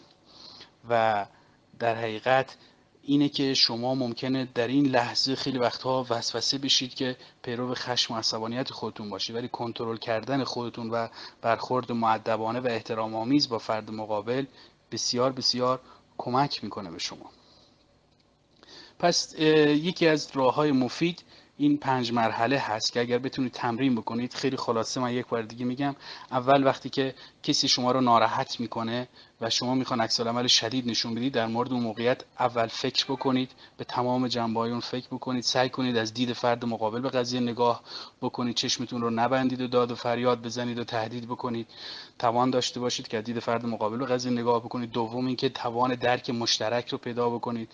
و 0.88 1.26
در 1.78 1.95
حقیقت 1.95 2.57
اینه 3.04 3.28
که 3.28 3.54
شما 3.54 3.94
ممکنه 3.94 4.49
در 4.54 4.68
این 4.68 4.87
لحظه 4.87 5.37
خیلی 5.37 5.59
وقتها 5.59 6.06
وسوسه 6.11 6.59
بشید 6.59 6.94
که 6.94 7.16
پیرو 7.42 7.75
خشم 7.75 8.14
و 8.14 8.16
عصبانیت 8.16 8.71
خودتون 8.71 9.11
باشید. 9.11 9.37
ولی 9.37 9.49
کنترل 9.49 9.97
کردن 9.97 10.44
خودتون 10.44 10.90
و 10.90 11.09
برخورد 11.42 11.92
معدبانه 11.92 12.61
و 12.61 12.66
احترام 12.66 13.14
آمیز 13.14 13.49
با 13.49 13.59
فرد 13.59 13.90
مقابل 13.90 14.44
بسیار 14.90 15.32
بسیار 15.32 15.80
کمک 16.18 16.64
می‌کنه 16.64 16.90
به 16.90 16.99
شما. 16.99 17.30
پس 18.99 19.35
یکی 19.38 20.09
از 20.09 20.28
راه 20.35 20.54
های 20.54 20.73
مفید 20.73 21.23
این 21.56 21.76
پنج 21.78 22.12
مرحله 22.12 22.59
هست 22.59 22.92
که 22.92 23.00
اگر 23.00 23.18
بتونید 23.18 23.52
تمرین 23.52 23.94
بکنید 23.94 24.35
خیلی 24.35 24.56
خلاصه 24.56 25.00
من 25.00 25.12
یک 25.12 25.26
بار 25.26 25.42
دیگه 25.42 25.64
میگم 25.64 25.94
اول 26.30 26.64
وقتی 26.64 26.90
که 26.90 27.14
کسی 27.42 27.68
شما 27.68 27.92
رو 27.92 28.00
ناراحت 28.00 28.61
می‌کنه 28.61 29.09
و 29.40 29.50
شما 29.50 29.75
می‌خوان 29.75 30.00
عکس 30.00 30.21
عمل 30.21 30.47
شدید 30.47 30.88
نشون 30.90 31.14
بدید 31.14 31.32
در 31.32 31.47
مورد 31.47 31.73
اون 31.73 31.82
موقعیت 31.82 32.25
اول 32.38 32.66
فکر 32.66 33.04
بکنید 33.04 33.50
به 33.76 33.85
تمام 33.85 34.28
جنبه 34.28 34.61
اون 34.61 34.80
فکر 34.80 35.06
بکنید 35.06 35.42
سعی 35.42 35.68
کنید 35.68 35.97
از 35.97 36.14
دید 36.14 36.32
فرد 36.32 36.64
مقابل 36.64 37.00
به 37.00 37.09
قضیه 37.09 37.40
نگاه 37.40 37.82
بکنید 38.23 38.54
چشمتون 38.54 39.00
رو 39.00 39.11
نبندید 39.11 39.61
و 39.61 39.66
داد 39.66 39.90
و 39.90 39.94
فریاد 39.94 40.42
بزنید 40.42 40.78
و 40.78 40.85
تهدید 40.85 41.25
بکنید. 41.25 41.66
توان 42.18 42.50
داشته 42.50 42.80
باشید 42.80 43.09
که 43.09 43.18
از 43.18 43.25
دید 43.25 43.38
فرد 43.38 43.66
مقابل 43.66 43.99
به 43.99 44.06
قضیه 44.06 44.32
نگاه 44.32 44.61
بکنید. 44.61 44.90
دوم 44.90 45.26
اینکه 45.26 45.49
توان 45.49 45.94
درک 45.94 46.30
مشترک 46.30 46.88
رو 46.88 46.99
پیدا 46.99 47.30
بکنید. 47.30 47.68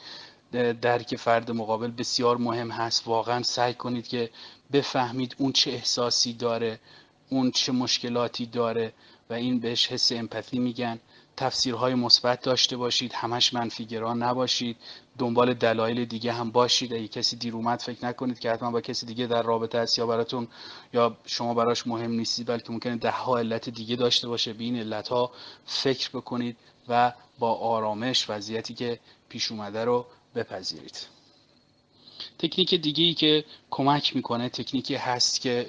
درک 0.52 1.16
فرد 1.16 1.50
مقابل 1.50 1.90
بسیار 1.90 2.36
مهم 2.36 2.70
هست. 2.70 3.08
واقعا 3.08 3.42
سعی 3.42 3.74
کنید 3.74 4.08
که 4.08 4.30
بفهمید 4.72 5.34
اون 5.38 5.52
چه 5.52 5.70
احساسی 5.70 6.32
داره 6.32 6.80
اون 7.28 7.50
چه 7.50 7.72
مشکلاتی 7.72 8.46
داره 8.46 8.92
و 9.30 9.34
این 9.34 9.60
بهش 9.60 9.86
حس 9.86 10.12
امپاتی 10.12 10.58
میگن. 10.58 11.00
تفسیرهای 11.36 11.94
مثبت 11.94 12.40
داشته 12.42 12.76
باشید 12.76 13.12
همش 13.12 13.54
منفیگران 13.54 14.22
نباشید. 14.22 14.76
دنبال 15.18 15.54
دلایل 15.54 16.04
دیگه 16.04 16.32
هم 16.32 16.50
باشید. 16.50 16.92
اگه 16.92 17.08
کسی 17.08 17.36
دیر 17.36 17.54
اومد 17.54 17.80
فکر 17.80 18.06
نکنید 18.06 18.38
که 18.38 18.50
حتما 18.50 18.70
با 18.70 18.80
کسی 18.80 19.06
دیگه 19.06 19.26
در 19.26 19.42
رابطه 19.42 19.78
است 19.78 19.98
یا 19.98 20.06
براتون 20.06 20.48
یا 20.92 21.16
شما 21.26 21.54
براش 21.54 21.86
مهم 21.86 22.10
نیستید 22.10 22.46
بلکه 22.46 22.72
ممکنه 22.72 22.96
ده 22.96 23.10
ها 23.10 23.38
علت 23.38 23.68
دیگه 23.68 23.96
داشته 23.96 24.28
باشه. 24.28 24.52
به 24.52 24.64
این 24.64 24.76
علت 24.76 25.08
ها 25.08 25.30
فکر 25.66 26.10
بکنید 26.10 26.56
و 26.88 27.12
با 27.38 27.54
آرامش 27.54 28.30
وضعیتی 28.30 28.74
که 28.74 29.00
پیش 29.28 29.52
اومده 29.52 29.84
رو 29.84 30.06
بپذیرید. 30.38 31.06
تکنیک 32.38 32.74
دیگه 32.74 33.04
ای 33.04 33.14
که 33.14 33.44
کمک 33.70 34.16
می‌کنه 34.16 34.48
تکنیکی 34.48 34.94
هست 34.94 35.40
که 35.40 35.66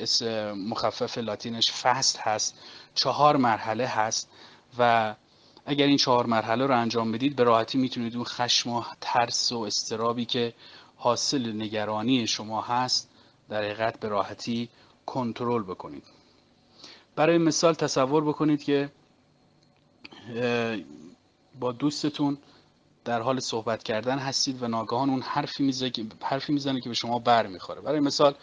مخفف 0.55 1.17
لاتینش 1.17 1.71
فست 1.71 2.17
هست 2.19 2.55
چهار 2.95 3.37
مرحله 3.37 3.87
هست 3.87 4.29
و 4.79 5.15
اگر 5.65 5.85
این 5.85 5.97
چهار 5.97 6.25
مرحله 6.25 6.65
رو 6.65 6.77
انجام 6.77 7.11
بدید 7.11 7.35
به 7.35 7.43
راحتی 7.43 7.77
می‌تونید 7.77 8.15
اون 8.15 8.25
خشم 8.25 8.69
و 8.69 8.83
ترس 9.01 9.51
و 9.51 9.59
استرابی 9.59 10.25
که 10.25 10.53
حاصل 10.95 11.61
نگرانی 11.61 12.27
شما 12.27 12.61
هست 12.61 13.09
در 13.49 13.63
حقیقت 13.63 13.99
به 13.99 14.07
راحتی 14.07 14.69
کنترل 15.05 15.63
بکنید. 15.63 16.03
برای 17.15 17.37
مثال 17.37 17.73
تصور 17.73 18.23
بکنید 18.23 18.63
که 18.63 18.89
با 21.59 21.71
دوستتون 21.71 22.37
در 23.05 23.21
حال 23.21 23.39
صحبت 23.39 23.83
کردن 23.83 24.17
هستید 24.17 24.63
و 24.63 24.67
ناگهان 24.67 25.09
اون 25.09 25.21
حرفی 25.21 25.63
می‌زنه 25.63 25.89
که 25.89 26.05
حرفی 26.23 26.53
می‌زنه 26.53 26.81
که 26.81 26.89
به 26.89 26.95
شما 26.95 27.19
بر 27.19 27.47
می‌خوره 27.47 27.81
برای 27.81 27.99
مثال 27.99 28.35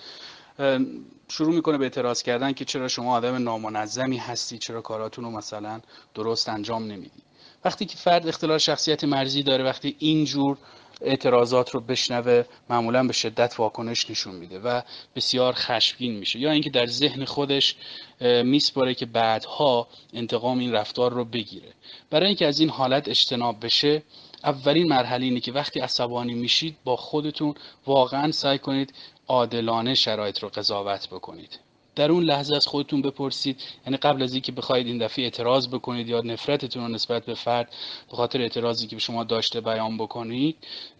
شروع 1.29 1.55
می‌کنه 1.55 1.79
به 1.79 1.85
اعتراض 1.85 2.23
کردن 2.23 2.53
که 2.53 2.65
چرا 2.65 2.89
شما 2.89 3.17
آدم 3.17 3.35
نامنظمی 3.35 4.17
هستی؟ 4.17 4.59
چرا 4.59 4.81
کاراتون 4.81 5.25
رو 5.25 5.31
مثلا 5.31 5.81
درست 6.15 6.49
انجام 6.49 6.85
نمیدی؟ 6.85 7.23
وقتی 7.65 7.87
که 7.87 7.97
فرد 7.97 8.29
اختلال 8.29 8.59
شخصیت 8.59 9.05
مرزی 9.05 9.43
داره 9.43 9.65
وقتی 9.65 9.97
اینجور 9.99 10.59
اعتراضات 11.01 11.71
رو 11.71 11.81
بشنوه 11.81 12.45
معمولا 12.71 13.07
به 13.07 13.13
شدت 13.13 13.55
واکنش 13.59 14.11
نشون 14.11 14.35
میده 14.35 14.59
و 14.59 14.83
بسیار 15.17 15.53
خشمگین 15.53 16.17
میشه. 16.17 16.39
یا 16.39 16.51
اینکه 16.51 16.71
در 16.71 16.87
ذهن 16.87 17.25
خودش 17.25 17.77
میسپاره 18.21 18.95
که 18.95 19.07
بعدها 19.07 19.89
انتقام 20.13 20.59
این 20.59 20.73
رفتار 20.73 21.13
رو 21.13 21.25
بگیره. 21.25 21.73
برای 22.11 22.27
اینکه 22.27 22.47
از 22.47 22.61
این 22.61 22.71
حالت 22.71 23.09
اجتناب 23.09 23.65
بشه 23.65 24.03
اولین 24.47 24.89
مرحله 24.89 25.25
اینه 25.25 25.41
که 25.41 25.53
وقتی 25.53 25.81
عصبانی 25.81 26.35
میشید 26.35 26.77
با 26.85 26.97
خودتون 26.97 27.55
واقعا 27.87 28.33
سعی 28.33 28.59
کنید 28.59 28.95
عادلانه 29.29 29.95
شرایط 29.95 30.39
رو 30.39 30.49
قضاوت 30.49 31.09
بکنید. 31.09 31.59
در 31.97 32.13
اون 32.13 32.25
لحظه 32.25 32.57
از 32.57 32.67
خودتون 32.67 33.03
بپرسید 33.03 33.63
یعنی 33.87 33.97
قبل 33.97 34.23
از 34.23 34.33
اینکه 34.33 34.53
بخواید 34.53 34.87
این 34.87 34.99
دفعه 34.99 35.25
اعتراض 35.25 35.69
بکنید 35.69 36.09
یا 36.09 36.21
نفرتتون 36.21 36.83
رو 36.83 36.89
نسبت 36.89 37.25
به 37.27 37.35
فرد 37.35 37.73
به 38.11 38.17
خاطر 38.17 38.41
اعتراضی 38.41 38.87
که 38.87 38.97
به 38.97 39.03
شما 39.03 39.25
داشته 39.25 39.61
بیان 39.61 39.97
بکنید 39.97 40.57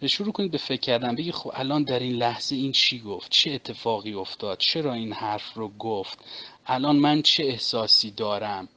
شروع 0.07 0.31
کنید 0.31 0.51
به 0.51 0.57
فکر 0.57 0.81
کردن. 0.81 1.15
بگید 1.15 1.33
خب 1.33 1.51
الان 1.53 1.83
در 1.83 1.99
این 1.99 2.13
لحظه 2.13 2.55
این 2.55 2.71
چی 2.71 2.99
گفت؟ 2.99 3.27
چه 3.31 3.51
اتفاقی 3.51 4.13
افتاد؟ 4.13 4.57
چرا 4.57 4.93
این 4.93 5.13
حرف 5.13 5.53
رو 5.53 5.71
گفت؟ 5.79 6.19
الان 6.67 6.95
من 6.95 7.21
چه 7.21 7.43
احساسی 7.43 8.11
دارم؟ 8.11 8.69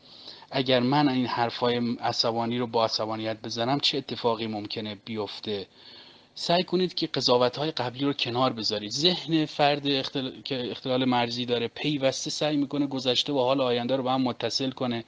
اگر 0.50 0.80
من 0.80 1.09
این 1.09 1.26
حرفای 1.26 1.97
عصبانی 2.00 2.59
رو 2.59 2.66
با 2.66 2.85
عصبانیت 2.85 3.37
بزنم 3.42 3.80
چه 3.80 3.99
اتفاقی 3.99 4.47
ممکنه 4.47 4.97
بیفته؟ 5.04 5.66
سعی 6.35 6.62
کنید 6.62 6.95
که 6.95 7.07
قضاوت 7.07 7.57
های 7.57 7.71
قبلی 7.71 8.04
رو 8.04 8.12
کنار 8.12 8.52
بذارید. 8.52 8.90
ذهن 8.90 9.45
فرد 9.47 9.83
که 10.45 10.71
اختلال 10.71 11.04
مرزی 11.04 11.47
داره 11.47 11.69
پیوسته 11.69 12.30
سعی 12.30 12.57
می‌کنه 12.57 12.87
گذشته 12.87 13.33
و 13.33 13.38
حال 13.38 13.61
آینده 13.61 13.97
رو 13.97 14.02
با 14.02 14.12
هم 14.12 14.23
متصل 14.23 14.71
کنه. 14.71 15.04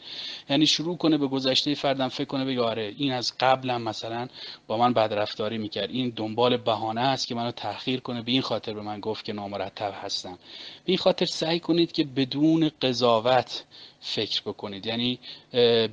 یعنی 0.50 0.66
شروع 0.66 0.96
کنه 0.96 1.18
به 1.18 1.26
گذشته 1.26 1.74
فردم 1.74 2.08
فکر 2.08 2.24
کنه 2.24 2.44
بگه 2.44 2.62
آره 2.62 2.94
این 2.98 3.12
از 3.12 3.32
قبلم 3.40 3.82
مثلا 3.82 4.28
با 4.66 4.76
من 4.76 4.92
بدرفتاری 4.92 5.58
می‌کرد. 5.58 5.90
این 5.90 6.12
دنبال 6.16 6.56
بهانه 6.56 7.00
است 7.00 7.26
که 7.26 7.34
منو 7.34 7.50
تأخیر 7.50 8.00
کنه. 8.00 8.22
به 8.22 8.32
این 8.32 8.42
خاطر 8.42 8.74
به 8.74 8.82
من 8.82 9.00
گفت 9.00 9.24
که 9.24 9.32
نامرتب 9.32 9.94
هستم. 10.02 10.38
به 10.84 10.92
این 10.92 10.98
خاطر 10.98 11.26
سعی 11.26 11.60
کنید 11.60 11.92
که 11.92 12.04
بدون 12.04 12.70
قضاوت 12.82 13.64
فکر 14.02 14.42
بکنید. 14.42 14.86
یعنی 14.86 15.18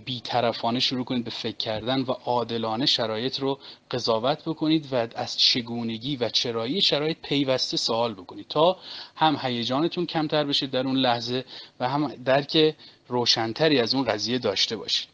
بیطرفانه 0.05 0.79
شروع 0.79 1.05
کنید 1.05 1.23
به 1.23 1.31
فکر 1.31 1.57
کردن 1.57 2.01
و 2.01 2.11
عادلانه 2.11 2.85
شرایط 2.85 3.39
رو 3.39 3.59
قضاوت 3.91 4.43
بکنید 4.45 4.93
و 4.93 5.07
از 5.15 5.37
چگونگی 5.37 6.15
و 6.15 6.29
چرایی 6.29 6.81
شرایط 6.81 7.17
پیوسته 7.23 7.77
سوال 7.77 8.13
بکنید 8.13 8.45
تا 8.47 8.77
هم 9.15 9.39
هیجانتون 9.41 10.05
کمتر 10.05 10.43
بشه 10.43 10.67
در 10.67 10.87
اون 10.87 10.95
لحظه 10.95 11.45
و 11.79 11.89
هم 11.89 12.07
درک 12.07 12.75
روشنتری 13.07 13.79
از 13.79 13.95
اون 13.95 14.03
قضیه 14.03 14.37
داشته 14.37 14.75
باشید. 14.75 15.07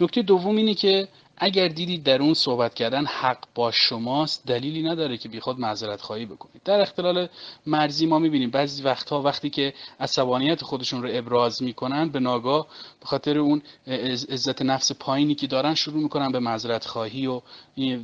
نکته 0.00 0.22
دوم 0.22 0.56
اینه 0.56 0.74
که 0.74 1.08
اگر 1.36 1.68
دیدید 1.68 2.02
در 2.02 2.22
اون 2.22 2.34
صحبت 2.34 2.74
کردن 2.74 3.04
حق 3.06 3.38
با 3.54 3.70
شماست 3.70 4.46
دلیلی 4.46 4.82
نداره 4.82 5.16
که 5.16 5.28
بیخود 5.28 5.60
معذرت 5.60 6.00
خواهی 6.00 6.26
بکنید. 6.26 6.62
در 6.64 6.80
اختلال 6.80 7.28
مرزی 7.66 8.06
ما 8.06 8.18
می‌بینیم 8.18 8.50
بعضی 8.50 8.82
وقتها 8.82 9.22
وقتی 9.22 9.50
که 9.50 9.74
عصبانیت 10.00 10.64
خودشون 10.64 11.02
رو 11.02 11.08
ابراز 11.12 11.62
می‌کنن 11.62 12.08
به 12.08 12.20
ناگاه 12.20 12.66
به 13.00 13.06
خاطر 13.06 13.38
اون 13.38 13.62
عزت 14.28 14.62
نفس 14.62 14.92
پایینی 14.92 15.34
که 15.34 15.46
دارن 15.46 15.74
شروع 15.74 16.02
می‌کنن 16.02 16.32
به 16.32 16.38
معذرت 16.38 16.84
خواهی 16.86 17.26
و 17.26 17.40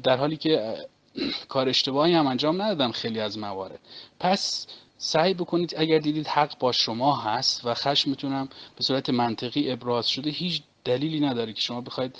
در 0.02 0.16
حالی 0.16 0.36
که 0.36 0.76
کار 1.48 1.68
اشتباهی 1.68 2.14
هم 2.14 2.26
انجام 2.26 2.62
ندادم 2.62 2.92
خیلی 2.92 3.20
از 3.20 3.38
موارد. 3.38 3.80
پس 4.20 4.66
سعی 4.98 5.34
بکنید 5.34 5.74
اگر 5.76 5.98
دیدید 5.98 6.26
حق 6.26 6.58
با 6.58 6.72
شما 6.72 7.16
هست 7.16 7.64
و 7.64 7.74
خشمتون 7.74 8.48
به 8.76 8.82
صورت 8.82 9.10
منطقی 9.10 9.72
ابراز 9.72 10.08
شده 10.08 10.30
هیچ 10.30 10.62
دلیلی 10.84 11.20
نداره 11.20 11.52
که 11.52 11.60
شما 11.60 11.80
بخواید 11.80 12.16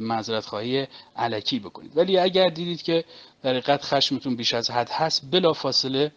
معذرت 0.00 0.46
خواهی 0.46 0.86
علکی 1.16 1.58
بکنید. 1.58 1.96
ولی 1.96 2.18
اگر 2.18 2.48
دیدید 2.48 2.82
که 2.82 3.04
در 3.42 3.50
حقیقت 3.50 3.82
خشمتون 3.84 4.36
بیش 4.36 4.54
از 4.54 4.70
حد 4.70 4.90
هست 4.90 5.30
بلا 5.30 5.52
فاصله 5.52 6.12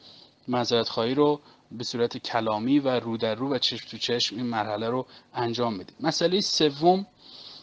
معذرت 0.48 0.90
خواهی 0.90 1.14
رو 1.14 1.42
به 1.72 1.84
صورت 1.84 2.18
کلامی 2.18 2.80
و 2.80 3.00
رو 3.00 3.18
در 3.18 3.36
رو 3.36 3.54
و 3.54 3.58
چشم 3.58 3.88
تو 3.92 3.98
چشم 3.98 4.36
این 4.36 4.46
مرحله 4.46 4.90
رو 4.90 5.06
انجام 5.34 5.78
بدید. 5.78 5.96
مسئله 6.00 6.42
سوم 6.42 7.08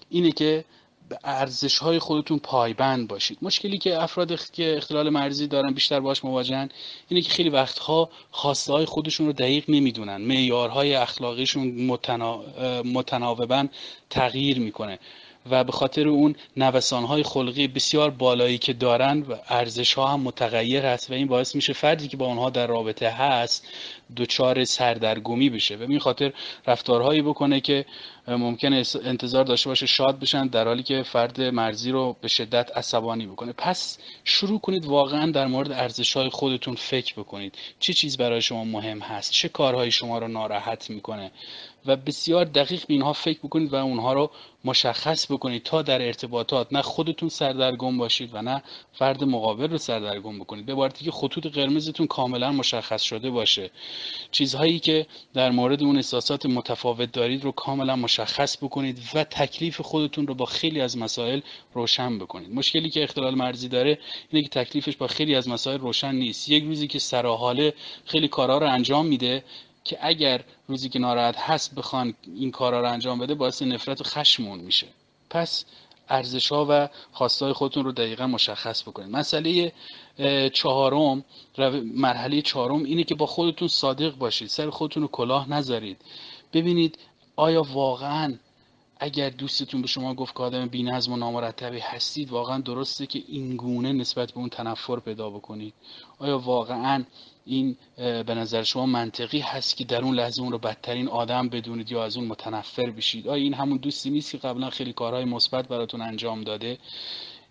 اینه 0.08 0.32
که 0.32 0.64
به 1.08 1.18
ارزش 1.24 1.78
های 1.78 1.98
خودتون 1.98 2.38
پایبند 2.38 3.08
باشید. 3.08 3.38
مشکلی 3.42 3.78
که 3.78 4.02
افراد 4.02 4.50
که 4.50 4.76
اختلال 4.76 5.10
مرزی 5.10 5.46
دارن 5.46 5.74
بیشتر 5.74 6.00
باش 6.00 6.24
مواجهن 6.24 6.68
اینه 7.08 7.22
که 7.22 7.30
خیلی 7.30 7.48
وقتها 7.48 8.10
خواسته 8.30 8.72
های 8.72 8.84
خودشون 8.84 9.26
رو 9.26 9.32
دقیق 9.32 9.64
نمی‌دونن. 9.68 10.16
معیارهای 10.16 10.94
اخلاقیشون 10.94 11.86
متنا... 11.86 12.42
متناوبا 12.82 13.66
تغییر 14.10 14.58
می‌کنه 14.58 14.98
و 15.50 15.64
به 15.64 15.72
خاطر 15.72 16.08
اون 16.08 16.36
های 16.92 17.22
خلقی 17.22 17.68
بسیار 17.68 18.10
بالایی 18.10 18.58
که 18.58 18.72
دارن 18.72 19.22
و 19.22 19.34
ارزش 19.48 19.94
ها 19.94 20.06
هم 20.06 20.20
متغیر 20.20 20.86
هست 20.86 21.10
و 21.10 21.14
این 21.14 21.26
باعث 21.26 21.54
میشه 21.54 21.72
فردی 21.72 22.08
که 22.08 22.16
با 22.16 22.26
اونها 22.26 22.50
در 22.50 22.66
رابطه 22.66 23.10
هست 23.10 23.68
دچار 24.16 24.64
سردرگمی 24.64 25.50
بشه 25.50 25.76
و 25.76 25.82
این 25.82 25.98
خاطر 25.98 26.32
رفتارهایی 26.66 27.22
بکنه 27.22 27.60
که 27.60 27.84
ممکنه 28.28 28.82
انتظار 29.04 29.44
داشته 29.44 29.68
باشه 29.68 29.86
شاد 29.86 30.18
بشن 30.20 30.46
در 30.46 30.64
حالی 30.64 30.82
که 30.82 31.02
فرد 31.02 31.40
مرزی 31.40 31.90
رو 31.90 32.16
به 32.20 32.28
شدت 32.28 32.76
عصبانی 32.76 33.26
بکنه. 33.26 33.52
پس 33.52 33.98
شروع 34.24 34.60
کنید 34.60 34.86
واقعا 34.86 35.30
در 35.30 35.46
مورد 35.46 35.72
ارزش 35.72 36.16
های 36.16 36.28
خودتون 36.28 36.74
فکر 36.74 37.14
بکنید. 37.14 37.54
چه 37.80 37.92
چیز 37.92 38.16
برای 38.16 38.40
شما 38.40 38.64
مهم 38.64 38.98
هست؟ 38.98 39.32
چه 39.32 39.48
کارهایی 39.48 39.90
شما 39.90 40.18
رو 40.18 40.28
ناراحت 40.28 40.90
می‌کنه؟ 40.90 41.30
و 41.86 41.96
بسیار 41.96 42.44
دقیق 42.44 42.86
به 42.86 42.94
اینها 42.94 43.12
فکر 43.12 43.38
بکنید 43.38 43.72
و 43.72 43.76
اونها 43.76 44.12
رو 44.12 44.30
مشخص 44.64 45.32
بکنید 45.32 45.62
تا 45.62 45.82
در 45.82 46.02
ارتباطات 46.02 46.72
نه 46.72 46.82
خودتون 46.82 47.28
سردرگم 47.28 47.98
باشید 47.98 48.30
و 48.34 48.42
نه 48.42 48.62
فرد 48.92 49.24
مقابل 49.24 49.70
رو 49.70 49.78
سردرگم 49.78 50.38
بکنید. 50.38 50.66
به 50.66 50.88
که 50.88 51.10
خطوط 51.10 51.46
قرمزتون 51.46 52.06
کاملا 52.06 52.52
مشخص 52.52 53.02
شده 53.02 53.30
باشه. 53.30 53.70
چیزهایی 54.30 54.78
که 54.78 55.06
در 55.34 55.50
مورد 55.50 55.82
اون 55.82 55.96
احساسات 55.96 56.46
متفاوت 56.46 57.12
دارید 57.12 57.44
رو 57.44 57.52
کاملا 57.52 57.96
مشخص 57.96 58.56
بکنید 58.56 58.98
و 59.14 59.24
تکلیف 59.24 59.80
خودتون 59.80 60.26
رو 60.26 60.34
با 60.34 60.44
خیلی 60.44 60.80
از 60.80 60.98
مسائل 60.98 61.40
روشن 61.74 62.18
بکنید. 62.18 62.54
مشکلی 62.54 62.90
که 62.90 63.02
اختلال 63.02 63.34
مرزی 63.34 63.68
داره 63.68 63.98
اینه 64.30 64.48
که 64.48 64.64
تکلیفش 64.64 64.96
با 64.96 65.06
خیلی 65.06 65.34
از 65.34 65.48
مسائل 65.48 65.78
روشن 65.78 66.14
نیست. 66.14 66.48
یک 66.48 66.64
روزی 66.64 66.86
که 66.86 66.98
سراحاله 66.98 67.74
خیلی 68.04 68.28
کارا 68.28 68.58
رو 68.58 68.66
انجام 68.70 69.06
میده 69.06 69.44
که 69.84 69.98
اگر 70.00 70.44
روزی 70.68 70.88
که 70.88 70.98
ناراحت 70.98 71.36
هست 71.36 71.74
بخوان 71.74 72.14
این 72.36 72.50
کارا 72.50 72.80
رو 72.80 72.92
انجام 72.92 73.18
بده 73.18 73.34
باعث 73.34 73.62
نفرت 73.62 74.00
و 74.00 74.04
خشمون 74.04 74.58
میشه. 74.58 74.86
پس 75.30 75.64
ارزش 76.08 76.52
ها 76.52 76.66
و 76.68 76.88
خواستای 77.12 77.52
خودتون 77.52 77.84
رو 77.84 77.92
دقیقا 77.92 78.26
مشخص 78.26 78.82
بکنید. 78.82 79.10
مسئله 79.10 79.72
چهارم 80.52 81.24
مرحله 81.94 82.42
چهارم 82.42 82.84
اینه 82.84 83.04
که 83.04 83.14
با 83.14 83.26
خودتون 83.26 83.68
صادق 83.68 84.16
باشید. 84.16 84.48
سر 84.48 84.70
خودتون 84.70 85.02
رو 85.02 85.08
کلاه 85.08 85.50
نذارید. 85.50 85.96
ببینید 86.52 86.98
آیا 87.36 87.62
واقعا 87.62 88.34
اگر 89.00 89.30
دوستتون 89.30 89.80
به 89.82 89.86
شما 89.86 90.14
گفت 90.14 90.34
که 90.34 90.42
آدم 90.42 90.66
بی‌نظم 90.66 91.12
و 91.12 91.16
نامرتبی 91.16 91.78
هستید 91.78 92.30
واقعا 92.30 92.60
درسته 92.60 93.06
که 93.06 93.22
این 93.28 93.56
گونه 93.56 93.92
نسبت 93.92 94.32
به 94.32 94.38
اون 94.38 94.48
تنفر 94.48 95.00
پیدا 95.00 95.30
بکنید. 95.30 95.74
آیا 96.18 96.38
واقعا 96.38 97.04
این 97.44 97.76
به 97.96 98.34
نظر 98.34 98.62
شما 98.62 98.86
منطقی 98.86 99.38
هست 99.38 99.76
که 99.76 99.84
در 99.84 100.04
اون 100.04 100.14
لحظه 100.14 100.42
اون 100.42 100.52
رو 100.52 100.58
بدترین 100.58 101.08
آدم 101.08 101.48
بدونید 101.48 101.92
یا 101.92 102.04
از 102.04 102.16
اون 102.16 102.26
متنفر 102.26 102.90
بشید؟ 102.90 103.28
آیا 103.28 103.42
این 103.42 103.54
همون 103.54 103.78
دوستی 103.78 104.10
نیست 104.10 104.32
که 104.32 104.38
قبلا 104.38 104.70
خیلی 104.70 104.92
کارهای 104.92 105.24
مثبت 105.24 105.68
براتون 105.68 106.00
انجام 106.00 106.44
داده؟ 106.44 106.78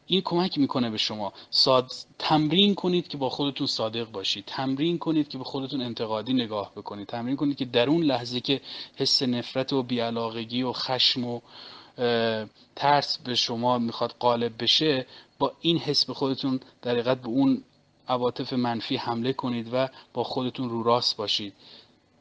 این 0.07 0.21
کمک 0.21 0.57
می‌کنه 0.57 0.89
به 0.89 0.97
شما. 0.97 1.33
ساد... 1.49 1.91
تمرین 2.19 2.75
کنید 2.75 3.07
که 3.07 3.17
با 3.17 3.29
خودتون 3.29 3.67
صادق 3.67 4.11
باشید. 4.11 4.43
تمرین 4.47 4.97
کنید 4.97 5.27
که 5.27 5.37
به 5.37 5.43
خودتون 5.43 5.81
انتقادی 5.81 6.33
نگاه 6.33 6.71
بکنید. 6.75 7.07
تمرین 7.07 7.35
کنید 7.35 7.57
که 7.57 7.65
در 7.65 7.89
اون 7.89 8.03
لحظه 8.03 8.39
که 8.39 8.61
حس 8.95 9.23
نفرت 9.23 9.73
و 9.73 9.83
بیعلاقگی 9.83 10.63
و 10.63 10.73
خشم 10.73 11.23
و 11.23 11.39
ترس 12.75 13.17
به 13.17 13.35
شما 13.35 13.77
می‌خواد 13.77 14.15
غالب 14.19 14.63
بشه 14.63 15.05
با 15.39 15.51
این 15.61 15.77
حس 15.77 16.05
به 16.05 16.13
خودتون 16.13 16.59
در 16.81 17.15
به 17.15 17.27
اون 17.27 17.63
عواطف 18.07 18.53
منفی 18.53 18.95
حمله 18.95 19.33
کنید 19.33 19.69
و 19.73 19.89
با 20.13 20.23
خودتون 20.23 20.69
رو 20.69 20.83
راست 20.83 21.17
باشید. 21.17 21.53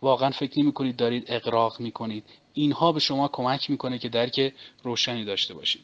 واقعا 0.02 0.30
فکر 0.30 0.60
نمی 0.60 0.72
کنید 0.72 0.96
دارید 0.96 1.24
اقراق 1.26 1.80
می 1.80 1.92
کنید 1.92 2.24
اینها 2.54 2.92
به 2.92 3.00
شما 3.00 3.28
کمک 3.28 3.70
می‌کنه 3.70 3.98
که 3.98 4.08
درک 4.08 4.54
روشنی 4.82 5.24
داشته 5.24 5.54
باشید. 5.54 5.82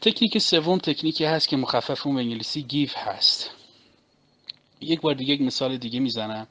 تکنیک 0.00 0.38
سوم 0.38 0.78
تکنیکی 0.78 1.24
هست 1.24 1.48
که 1.48 1.56
مخفف 1.56 2.06
اون 2.06 2.14
به 2.14 2.22
انگلیسی 2.22 2.62
گیف 2.62 2.94
هست. 2.96 3.50
یک 4.80 5.00
بار 5.00 5.14
دیگه 5.14 5.34
یک 5.34 5.42
مثال 5.42 5.76
دیگه 5.76 6.00
می‌زنم. 6.00 6.46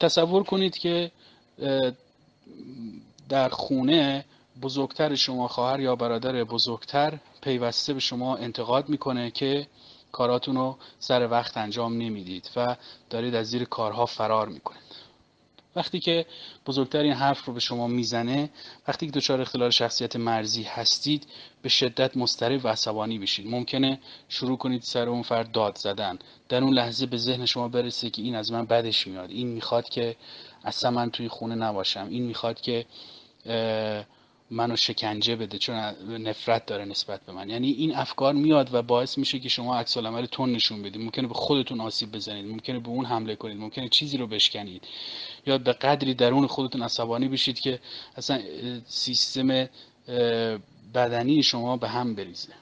تصور 0.00 0.42
کنید 0.42 0.78
که 0.78 1.10
در 3.28 3.48
خونه 3.48 4.24
بزرگتر 4.62 5.14
شما 5.14 5.48
خواهر 5.48 5.80
یا 5.80 5.96
برادر 5.96 6.44
بزرگتر 6.44 7.18
پیوسته 7.42 7.94
به 7.94 8.00
شما 8.00 8.36
انتقاد 8.36 8.88
می‌کنه 8.88 9.30
که 9.30 9.66
کاراتون 10.12 10.56
رو 10.56 10.78
سر 10.98 11.30
وقت 11.30 11.56
انجام 11.56 11.98
نمی‌دید 11.98 12.50
و 12.56 12.76
دارید 13.10 13.34
از 13.34 13.46
زیر 13.46 13.64
کارها 13.64 14.06
فرار 14.06 14.48
می‌کنید. 14.48 15.07
وقتی 15.78 16.00
که 16.00 16.26
بزرگتر 16.66 16.98
این 17.02 17.12
حرف 17.12 17.44
رو 17.44 17.52
به 17.52 17.60
شما 17.60 17.86
می‌زنه 17.86 18.50
وقتی 18.88 19.06
که 19.06 19.12
دچار 19.12 19.40
اختلال 19.40 19.70
شخصیت 19.70 20.16
مرزی 20.16 20.62
هستید 20.62 21.26
به 21.62 21.68
شدت 21.68 22.16
مضطرب 22.16 22.64
و 22.64 22.68
عصبانی 22.68 23.18
بشید. 23.18 23.46
ممکنه 23.46 23.98
شروع 24.28 24.58
کنید 24.58 24.82
سر 24.82 25.08
اون 25.08 25.22
فرد 25.22 25.52
داد 25.52 25.78
زدن. 25.78 26.18
در 26.48 26.62
اون 26.62 26.74
لحظه 26.74 27.06
به 27.06 27.16
ذهن 27.16 27.46
شما 27.46 27.68
برسه 27.68 28.10
که 28.10 28.22
این 28.22 28.34
از 28.34 28.52
من 28.52 28.66
بدش 28.66 29.06
میاد. 29.06 29.30
این 29.30 29.48
می‌خواد 29.48 29.88
که 29.88 30.16
اصلا 30.64 30.90
من 30.90 31.10
توی 31.10 31.28
خونه 31.28 31.54
نباشم. 31.54 32.06
این 32.10 32.22
می‌خواد 32.22 32.60
که 32.60 32.86
منو 34.50 34.76
شکنجه 34.76 35.36
بده 35.36 35.58
چون 35.58 35.76
نفرت 36.08 36.66
داره 36.66 36.84
نسبت 36.84 37.20
به 37.26 37.32
من. 37.32 37.50
یعنی 37.50 37.70
این 37.70 37.94
افکار 37.94 38.34
میاد 38.34 38.74
و 38.74 38.82
باعث 38.82 39.18
میشه 39.18 39.38
که 39.38 39.48
شما 39.48 39.76
عکس 39.76 39.96
العمل 39.96 40.26
تون 40.26 40.52
نشون 40.52 40.82
بدید. 40.82 41.02
ممکنه 41.02 41.28
به 41.28 41.34
خودتون 41.34 41.80
آسیب 41.80 42.12
بزنید 42.12 42.46
ممکنه 42.46 42.78
به 42.78 42.88
اون 42.88 43.04
حمله 43.04 43.36
کنید 43.36 43.58
ممکنه 43.58 43.88
چیزی 43.88 44.16
رو 44.16 44.26
بشکنید. 44.26 44.82
یا 45.46 45.58
به 45.58 45.72
قدری 45.72 46.14
درون 46.14 46.46
خودتون 46.46 46.82
عصبانی 46.82 47.28
بشید 47.28 47.60
که 47.60 47.80
اصلا 48.16 48.40
سیستم 48.86 49.68
بدنی 50.94 51.42
شما 51.42 51.76
به 51.76 51.88
هم 51.88 52.14
بریزه. 52.14 52.52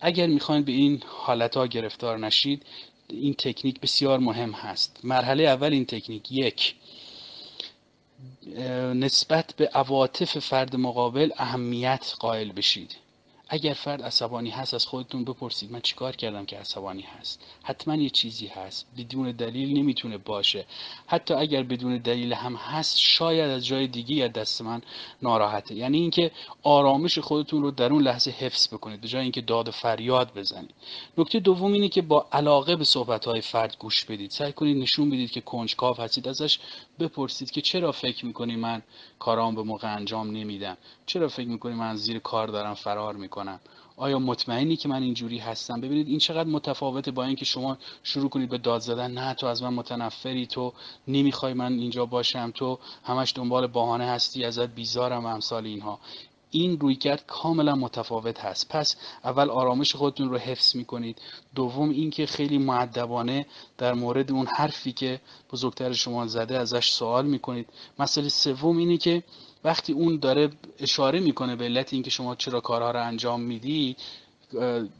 اگر 0.00 0.26
می‌خواین 0.26 0.62
به 0.62 0.72
این 0.72 1.02
حالت 1.06 1.56
ها 1.56 1.66
گرفتار 1.66 2.18
نشید 2.18 2.62
این 3.08 3.34
تکنیک 3.34 3.80
بسیار 3.80 4.18
مهم 4.18 4.50
هست. 4.50 5.00
مرحله 5.04 5.44
اول 5.44 5.72
این 5.72 5.84
تکنیک. 5.84 6.32
یک 6.32 6.74
نسبت 8.94 9.54
به 9.56 9.68
عواطف 9.74 10.38
فرد 10.38 10.76
مقابل 10.76 11.30
اهمیت 11.36 12.14
قائل 12.18 12.52
بشید. 12.52 12.96
اگر 13.48 13.72
فرد 13.72 14.02
عصبانی 14.02 14.50
هست 14.50 14.74
از 14.74 14.86
خودتون 14.86 15.24
بپرسید 15.24 15.72
من 15.72 15.80
چیکار 15.80 16.16
کردم 16.16 16.46
که 16.46 16.58
عصبانی 16.58 17.02
هست؟ 17.02 17.40
حتما 17.62 17.94
یه 17.96 18.10
چیزی 18.10 18.46
هست. 18.46 18.86
بدون 18.98 19.32
دلیل 19.32 19.78
نمی‌تونه 19.78 20.18
باشه. 20.18 20.66
حتی 21.06 21.34
اگر 21.34 21.62
بدون 21.62 21.96
دلیل 21.96 22.32
هم 22.32 22.54
هست 22.54 22.98
شاید 22.98 23.50
از 23.50 23.66
جای 23.66 23.86
دیگه 23.86 24.24
از 24.24 24.32
دست 24.32 24.62
من 24.62 24.82
ناراحته. 25.22 25.74
یعنی 25.74 25.98
اینکه 25.98 26.30
آرامش 26.62 27.18
خودتون 27.18 27.62
رو 27.62 27.70
در 27.70 27.92
اون 27.92 28.02
لحظه 28.02 28.30
حفظ 28.30 28.74
بکنید 28.74 29.00
به 29.00 29.08
جای 29.08 29.22
اینکه 29.22 29.40
داد 29.40 29.68
و 29.68 29.70
فریاد 29.70 30.34
بزنید. 30.34 30.74
نکته 31.18 31.40
دوم 31.40 31.72
اینه 31.72 31.88
که 31.88 32.02
با 32.02 32.26
علاقه 32.32 32.76
به 32.76 32.84
صحبت 32.84 33.24
های 33.24 33.40
فرد 33.40 33.76
گوش 33.78 34.04
بدید. 34.04 34.30
سعی 34.30 34.52
کنید 34.52 34.76
نشون 34.76 35.10
بدید 35.10 35.30
که 35.30 35.40
کنجکاو 35.40 35.96
هستید. 35.96 36.28
ازش 36.28 36.58
بپرسید 36.98 37.50
که 37.50 37.60
چرا 37.60 37.92
فکر 37.92 38.26
می‌کنی 38.26 38.56
من 38.56 38.82
کارام 39.18 39.54
به 39.54 39.62
موقع 39.62 39.94
انجام 39.94 40.30
نمیدم؟ 40.30 40.76
چرا 41.06 41.28
فکر 41.28 41.48
می‌کنی 41.48 41.74
من 41.74 41.96
زیر 41.96 42.18
کار 42.18 42.48
دارم 42.48 42.74
فرار 42.74 43.14
می‌کنم؟ 43.14 43.35
آیا 43.96 44.18
مطمئنی 44.18 44.76
که 44.76 44.88
من 44.88 45.02
اینجوری 45.02 45.38
هستم؟ 45.38 45.80
ببینید 45.80 46.08
این 46.08 46.18
چقدر 46.18 46.48
متفاوته 46.48 47.10
با 47.10 47.24
اینکه 47.24 47.44
شما 47.44 47.78
شروع 48.02 48.28
کنید 48.28 48.48
به 48.48 48.58
داد 48.58 48.80
زدن. 48.80 49.10
نه 49.10 49.34
تو 49.34 49.46
از 49.46 49.62
من 49.62 49.74
متنفری 49.74 50.46
تو 50.46 50.72
نمی‌خوای 51.08 51.52
من 51.52 51.72
اینجا 51.72 52.06
باشم. 52.06 52.50
تو 52.54 52.78
همش 53.04 53.32
دنبال 53.36 53.66
بهانه 53.66 54.04
هستی 54.04 54.44
ازت 54.44 54.66
بیزارم 54.66 55.24
و 55.24 55.28
امثال 55.28 55.66
اینها. 55.66 55.98
این 56.50 56.80
رویکرد 56.80 57.24
کاملا 57.26 57.74
متفاوت 57.74 58.40
هست. 58.40 58.68
پس 58.68 58.96
اول 59.24 59.50
آرامش 59.50 59.94
خودتون 59.96 60.30
رو 60.30 60.38
حفظ 60.38 60.76
می‌کنید. 60.76 61.22
دوم 61.54 61.90
اینکه 61.90 62.26
خیلی 62.26 62.58
معدبانه 62.58 63.46
در 63.78 63.94
مورد 63.94 64.32
اون 64.32 64.46
حرفی 64.46 64.92
که 64.92 65.20
بزرگتر 65.52 65.92
شما 65.92 66.26
زده 66.26 66.58
ازش 66.58 66.88
سوال 66.88 67.26
می‌کنید. 67.26 67.68
مسئله 67.98 68.28
سوم 68.28 68.76
اینه 68.76 68.96
که 68.96 69.22
وقتی 69.66 69.92
اون 69.92 70.16
داره 70.16 70.50
اشاره 70.80 71.20
می‌کنه 71.20 71.56
به 71.56 71.64
علت 71.64 71.92
اینکه 71.92 72.10
شما 72.10 72.34
چرا 72.34 72.60
کارها 72.60 72.90
رو 72.90 73.02
انجام 73.02 73.40
می‌دید 73.40 73.96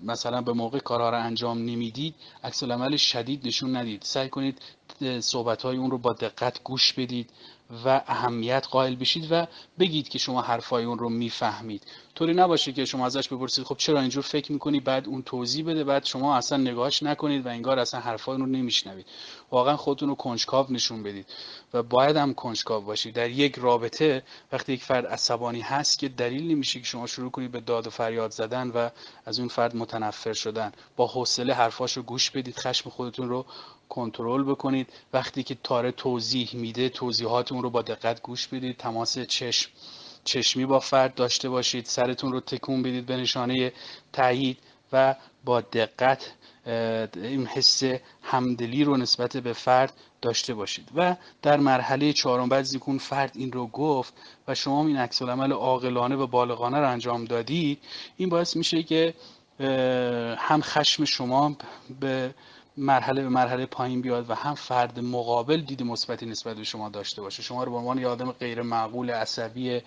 مثلا 0.03 0.41
به 0.43 0.53
موقع 0.53 0.79
کارها 0.79 1.11
رو 1.11 1.19
انجام 1.25 1.59
نمی‌دید 1.59 2.15
عکس 2.45 2.63
عمل 2.63 2.97
شدید 2.97 3.47
نشون 3.47 3.77
ندید. 3.77 4.03
سعی 4.03 4.29
کنید 4.29 4.59
صحبت 5.21 5.63
های 5.63 5.77
اون 5.77 5.91
رو 5.91 5.99
با 5.99 6.13
دقت 6.13 6.63
گوش 6.65 6.93
بدید. 6.93 7.31
و 7.85 8.03
اهمیت 8.07 8.67
قائل 8.71 8.95
بشید 8.95 9.29
و 9.31 9.47
بگید 9.79 10.09
که 10.09 10.19
شما 10.19 10.43
حرفای 10.43 10.85
اون 10.85 10.99
رو 10.99 11.09
می‌فهمید. 11.09 11.83
طوری 12.15 12.35
نباشه 12.35 12.73
که 12.73 12.85
شما 12.85 13.07
ازش 13.07 13.29
بپرسید 13.29 13.65
خب 13.65 13.77
چرا 13.79 14.01
اینجور 14.01 14.23
فکر 14.23 14.53
می‌کنی؟ 14.53 14.81
بعد 14.81 15.07
اون 15.07 15.23
توضیح 15.23 15.67
بده 15.67 15.85
بعد 15.85 16.05
شما 16.05 16.37
اصلا 16.37 16.59
نگاهش 16.59 17.03
نکنید 17.03 17.47
و 17.47 17.49
انگار 17.49 17.79
اصلا 17.79 18.01
حرفای 18.01 18.39
رو 18.39 18.47
نمیشنوید. 18.47 19.07
واقعا 19.51 19.77
خودتون 19.77 20.09
رو 20.09 20.15
کنجکاو 20.15 20.67
نشون 20.71 21.03
بدید 21.03 21.27
و 21.75 21.83
باید 21.83 22.17
هم 22.17 22.35
کنجکاو 22.35 22.85
باشید. 22.85 23.15
در 23.15 23.31
یک 23.31 23.55
رابطه 23.59 24.23
وقتی 24.53 24.73
یک 24.73 24.83
فرد 24.83 25.07
عصبانی 25.07 25.61
هست 25.61 25.99
که 25.99 26.09
دلیل 26.09 26.51
نمیشه 26.51 26.81
که 26.81 26.87
شما 26.87 27.07
شروع 27.07 27.31
کنید 27.31 27.53
به 27.53 27.61
داد 27.61 27.87
و 27.87 27.91
فریاد 27.91 28.31
زدن 28.31 28.71
و 28.71 28.91
از 29.25 29.39
اون 29.39 29.49
فرد 29.49 29.77
متنفر 29.77 30.33
شدن. 30.33 30.73
با 30.97 31.07
حوصله 31.07 31.55
حرفاش 31.55 31.97
رو 31.97 32.03
گوش 32.03 32.31
بدید 32.31 32.57
خشم 32.57 32.91
خودتون 32.91 33.29
رو 33.29 33.47
کنترل 33.89 34.45
بکنید. 34.45 34.89
وقتی 35.13 35.43
که 35.43 35.57
تاره 35.63 35.93
توضیح 35.93 36.51
میده 36.53 36.89
توضیحاتون 36.89 37.63
رو 37.63 37.71
با 37.71 37.83
دقت 37.83 38.23
گوش 38.23 38.47
بدید. 38.49 38.77
تماس 38.77 39.19
چشم 39.19 39.71
چشمی 40.25 40.67
با 40.67 40.81
فرد 40.81 41.15
داشته 41.15 41.49
باشید. 41.49 41.87
سرتون 41.87 42.33
رو 42.33 42.41
تکون 42.41 42.83
بدید 42.83 43.07
به 43.07 43.17
نشانه 43.17 43.73
تایید 44.13 44.59
و 44.93 45.15
با 45.45 45.61
دقت 45.61 46.33
این 47.15 47.47
حس 47.47 47.83
همدلی 48.23 48.85
رو 48.85 48.97
نسبت 48.97 49.37
به 49.37 49.53
فرد 49.53 49.93
داشته 50.23 50.55
باشید. 50.55 50.89
و 50.97 51.17
در 51.43 51.57
مرحله 51.57 52.13
چهارم 52.13 52.49
بعد 52.49 52.65
زیکون 52.65 52.99
فرد 52.99 53.33
این 53.35 53.53
رو 53.53 53.67
گفت 53.67 54.15
و 54.49 54.55
شما 54.55 54.87
این 54.87 54.97
عکس 54.97 55.23
العمل 55.23 55.53
عاقلانه 55.53 56.17
و 56.17 56.27
بالغانه 56.27 56.79
رو 56.79 56.91
انجام 56.91 57.25
دادید 57.25 57.79
این 58.17 58.29
باعث 58.29 58.57
میشه 58.57 58.83
که 58.83 59.15
هم 60.39 60.61
خشم 60.63 61.05
شما 61.05 61.57
به 62.01 62.35
مرحله 62.77 63.23
به 63.23 63.29
مرحله 63.29 63.67
پایین 63.67 64.01
بیاد 64.01 64.31
و 64.31 64.35
هم 64.35 64.55
فرد 64.55 65.01
مقابل 65.01 65.61
دید 65.61 65.83
مثبتی 65.83 66.27
نسبت 66.27 66.57
به 66.57 66.65
شما 66.65 66.89
داشته 66.89 67.23
باشه. 67.23 67.43
شما 67.43 67.65
رو 67.65 67.73
به 67.73 67.79
عنوان 67.79 67.99
یه 67.99 68.09
آدم 68.09 68.33
غیر 68.33 68.63
معقول 68.63 69.11
عصبی 69.11 69.81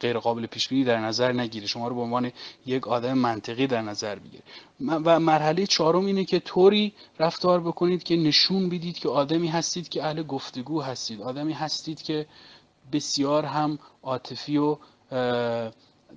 غیر 0.00 0.18
قابل 0.18 0.46
پیش 0.46 0.68
بینی 0.68 0.84
در 0.84 0.98
نظر 0.98 1.32
نگیره. 1.32 1.66
شما 1.66 1.88
رو 1.88 1.94
به 1.94 2.00
عنوان 2.00 2.32
یک 2.66 2.88
آدم 2.88 3.12
منطقی 3.12 3.66
در 3.66 3.82
نظر 3.82 4.18
بگیره. 4.18 4.42
و 4.80 5.20
مرحله 5.20 5.66
چهارم 5.66 6.06
اینه 6.06 6.24
که 6.24 6.40
طوری 6.40 6.92
رفتار 7.18 7.60
بکنید 7.60 8.02
که 8.02 8.16
نشون 8.16 8.68
بدید 8.68 8.98
که 8.98 9.08
آدمی 9.08 9.48
هستید 9.48 9.88
که 9.88 10.04
اهل 10.04 10.22
گفتگو 10.22 10.82
هستید. 10.82 11.22
آدمی 11.22 11.52
هستید 11.52 12.02
که 12.02 12.26
بسیار 12.92 13.44
هم 13.44 13.78
عاطفی 14.02 14.56
و 14.58 14.76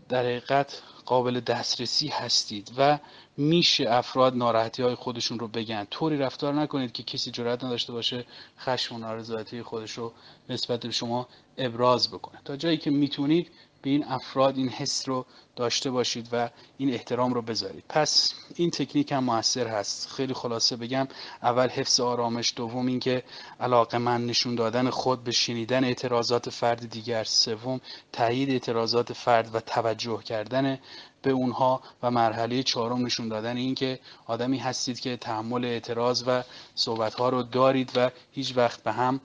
در 0.10 0.20
حقیقت 0.20 0.82
قابل 1.06 1.40
دسترسی 1.40 2.08
هستید 2.08 2.72
و 2.78 3.00
میشه 3.38 3.86
افراد 3.90 4.36
ناراحتی 4.36 4.84
های 4.84 4.96
خودشون 4.96 5.40
رو 5.40 5.48
بگن. 5.48 5.88
طوری 5.92 6.18
رفتار 6.18 6.54
نکنید 6.54 6.92
که 6.92 7.04
کسی 7.04 7.32
جرأت 7.32 7.64
نداشته 7.64 7.94
باشه 7.94 8.26
خشم 8.60 8.96
و 8.96 8.98
نارضایتی 8.98 9.62
خودش 9.62 9.92
رو 9.92 10.14
نسبت 10.50 10.80
به 10.80 10.92
شما 10.92 11.28
ابراز 11.58 12.10
بکنه. 12.12 12.42
تا 12.46 12.56
جایی 12.56 12.78
که 12.78 12.90
می‌تونید 12.90 13.52
به 13.82 13.90
این 13.90 14.04
افراد 14.04 14.58
این 14.58 14.70
حس 14.70 15.10
رو 15.10 15.26
داشته 15.56 15.92
باشید 15.92 16.30
و 16.32 16.50
این 16.78 16.94
احترام 16.94 17.34
رو 17.34 17.42
بذارید. 17.42 17.84
پس 17.90 18.34
این 18.56 18.72
تکنیک 18.72 19.12
هم 19.12 19.24
موثر 19.24 19.68
هست. 19.68 20.10
خیلی 20.10 20.34
خلاصه 20.34 20.76
بگم 20.76 21.08
اول 21.44 21.70
حفظ 21.70 22.00
آرامش 22.00 22.54
دوم 22.56 22.88
اینکه 22.88 23.24
علاقه 23.60 23.98
من 23.98 24.26
نشون 24.26 24.56
دادن 24.56 24.90
خود 24.90 25.24
به 25.24 25.32
شنیدن 25.32 25.84
اعتراضات 25.84 26.50
فرد 26.50 26.90
دیگر 26.90 27.24
سوم 27.24 27.82
تایید 28.12 28.50
اعتراضات 28.50 29.14
فرد 29.14 29.56
و 29.56 29.60
توجه 29.60 30.24
کردن 30.24 30.80
به 31.22 31.32
اونها 31.32 31.82
و 32.04 32.12
مرحله 32.12 32.64
چهارم 32.64 33.06
نشون 33.06 33.28
دادن 33.28 33.58
اینکه 33.58 34.00
آدمی 34.26 34.58
هستید 34.58 35.00
که 35.00 35.18
تحمل 35.18 35.66
اعتراض 35.66 36.24
و 36.28 36.44
صحبت 36.76 37.14
ها 37.14 37.30
رو 37.30 37.44
دارید 37.44 37.92
و 37.96 38.12
هیچ 38.32 38.58
وقت 38.58 38.84
به 38.84 38.92
هم 38.92 39.22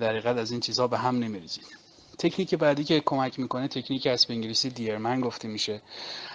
در 0.00 0.38
از 0.38 0.50
این 0.50 0.60
چیزها 0.60 0.86
به 0.86 0.98
هم 0.98 1.18
نمیریزید. 1.18 1.81
تکنیک 2.18 2.54
بعدی 2.54 2.84
که 2.84 3.00
کمک 3.00 3.38
می‌کنه 3.38 3.68
تکنیک 3.68 4.06
از 4.06 4.26
به 4.26 4.34
انگلیسی 4.34 4.70
دیرمن 4.70 5.20
گفته 5.20 5.48
میشه. 5.48 5.82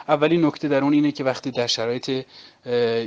اولین 0.08 0.46
نکته 0.46 0.68
در 0.68 0.84
اون 0.84 0.94
اینه 0.94 1.12
که 1.12 1.24
وقتی 1.24 1.52
در 1.52 1.68
شرایط 1.68 2.26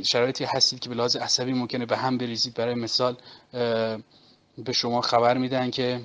شرایطی 0.02 0.44
هستید 0.44 0.80
که 0.80 0.88
به 0.88 0.94
لحاظ 0.94 1.16
عصبی 1.16 1.52
ممکنه 1.52 1.86
به 1.86 1.96
هم 1.96 2.18
بریزید. 2.18 2.54
برای 2.54 2.74
مثال 2.74 3.16
به 4.58 4.72
شما 4.72 5.00
خبر 5.00 5.38
میدن 5.38 5.70
که 5.70 6.00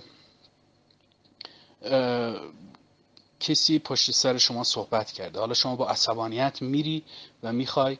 کسی 3.39 3.79
پشت 3.79 4.11
سر 4.11 4.37
شما 4.37 4.63
صحبت 4.63 5.11
کرده. 5.11 5.39
حالا 5.39 5.53
شما 5.53 5.75
با 5.75 5.87
عصبانیت 5.87 6.61
میری 6.61 7.03
و 7.43 7.53
می‌خوای 7.53 7.97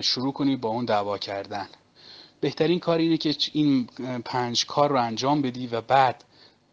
شروع 0.00 0.32
کنی 0.32 0.56
با 0.56 0.68
اون 0.68 0.84
دعوا 0.84 1.18
کردن. 1.18 1.68
بهترین 2.40 2.80
کار 2.80 2.98
اینه 2.98 3.16
که 3.16 3.36
این 3.52 3.86
پنج 4.24 4.66
کار 4.66 4.90
رو 4.90 5.00
انجام 5.00 5.42
بدی 5.42 5.66
و 5.66 5.80
بعد 5.80 6.24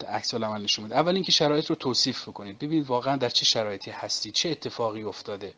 عکس 0.07 0.33
العمل 0.33 0.61
نشون 0.61 0.85
بده 0.85 0.95
اول 0.95 1.15
اینکه 1.15 1.31
شرایط 1.31 1.65
رو 1.65 1.75
توصیف 1.75 2.29
بکنید. 2.29 2.59
ببینید 2.59 2.87
واقعا 2.87 3.17
در 3.17 3.29
چه 3.29 3.45
شرایطی 3.45 3.91
هستی. 3.91 4.31
چه 4.31 4.49
اتفاقی 4.49 5.03
افتاده. 5.03 5.53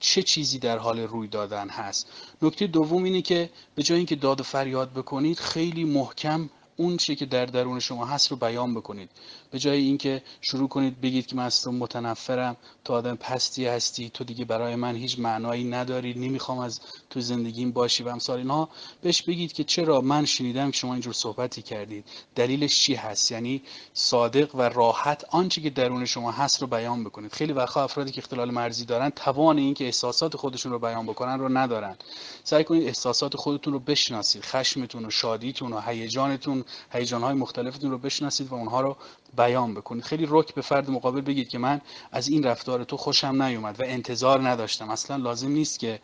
چه 0.00 0.22
چیزی 0.22 0.58
در 0.58 0.78
حال 0.78 1.00
روی 1.00 1.28
دادن 1.28 1.68
هست. 1.68 2.12
نکته 2.42 2.66
دوم 2.66 3.04
اینه 3.04 3.22
که 3.22 3.50
به 3.74 3.82
جای 3.82 3.96
اینکه 3.96 4.16
داد 4.16 4.40
و 4.40 4.44
فریاد 4.44 4.92
بکنید 4.92 5.38
خیلی 5.38 5.84
محکم 5.84 6.50
اون 6.80 6.96
چی 6.96 7.16
که 7.16 7.26
در 7.26 7.46
درون 7.46 7.80
شما 7.80 8.04
هست 8.04 8.30
رو 8.30 8.36
بیان 8.36 8.74
بکنید. 8.74 9.10
به 9.50 9.58
جای 9.58 9.80
اینکه 9.80 10.22
شروع 10.40 10.68
کنید 10.68 11.00
بگید 11.00 11.26
که 11.26 11.36
من 11.36 11.44
از 11.44 11.62
تو 11.62 11.72
متنفرم 11.72 12.56
تو 12.84 12.92
آدم 12.92 13.16
پستی 13.16 13.66
هستی 13.66 14.10
تو 14.10 14.24
دیگه 14.24 14.44
برای 14.44 14.76
من 14.76 14.96
هیچ 14.96 15.18
معنایی 15.18 15.64
نداری 15.64 16.14
نمی‌خوام 16.14 16.58
از 16.58 16.80
تو 17.10 17.20
زندگیم 17.20 17.72
باشی 17.72 18.02
و 18.02 18.08
امثال 18.08 18.38
اینها 18.38 18.68
بهش 19.02 19.22
بگید 19.22 19.52
که 19.52 19.64
چرا 19.64 20.00
من 20.00 20.24
شنیدم 20.24 20.70
که 20.70 20.76
شما 20.76 20.92
اینجور 20.92 21.12
صحبتی 21.12 21.62
کردید. 21.62 22.04
دلیلش 22.34 22.78
چی 22.78 22.94
هست؟ 22.94 23.32
یعنی 23.32 23.62
صادق 23.94 24.54
و 24.54 24.62
راحت 24.62 25.24
آنچه 25.30 25.60
که 25.60 25.70
درون 25.70 26.04
شما 26.04 26.32
هست 26.32 26.60
رو 26.60 26.66
بیان 26.66 27.04
بکنید. 27.04 27.32
خیلی 27.32 27.52
وقتا 27.52 27.84
افرادی 27.84 28.10
که 28.12 28.18
اختلال 28.18 28.50
مرزی 28.50 28.84
دارن 28.84 29.10
توان 29.10 29.58
اینکه 29.58 29.84
احساسات 29.84 30.36
خودشون 30.36 30.72
رو 30.72 30.78
بیان 30.78 31.06
بکنن 31.06 31.38
رو 31.38 31.48
ندارن. 31.48 31.96
سعی 32.44 32.64
کنید 32.64 32.86
احساسات 32.86 33.36
خودتون 33.36 33.72
رو 33.72 33.78
بشناسید. 33.78 34.42
خشمتون 34.44 35.04
و 35.04 35.10
شادیتون 35.10 35.72
و 35.72 35.80
هیجانتون 35.80 36.64
هیجانهای 36.92 37.34
مختلفتون 37.34 37.90
رو 37.90 37.98
بشناسید 37.98 38.48
و 38.48 38.54
اونها 38.54 38.80
رو 38.80 38.96
بیان 39.36 39.74
بکنید. 39.74 40.04
خیلی 40.04 40.26
رک 40.28 40.54
به 40.54 40.62
فرد 40.62 40.90
مقابل 40.90 41.20
بگید 41.20 41.48
که 41.48 41.58
من 41.58 41.80
از 42.12 42.28
این 42.28 42.42
رفتار 42.42 42.84
تو 42.84 42.96
خوشم 42.96 43.42
نیومد 43.42 43.80
و 43.80 43.84
انتظار 43.86 44.48
نداشتم. 44.48 44.90
اصلا 44.90 45.16
لازم 45.16 45.48
نیست 45.48 45.78
که 45.78 46.00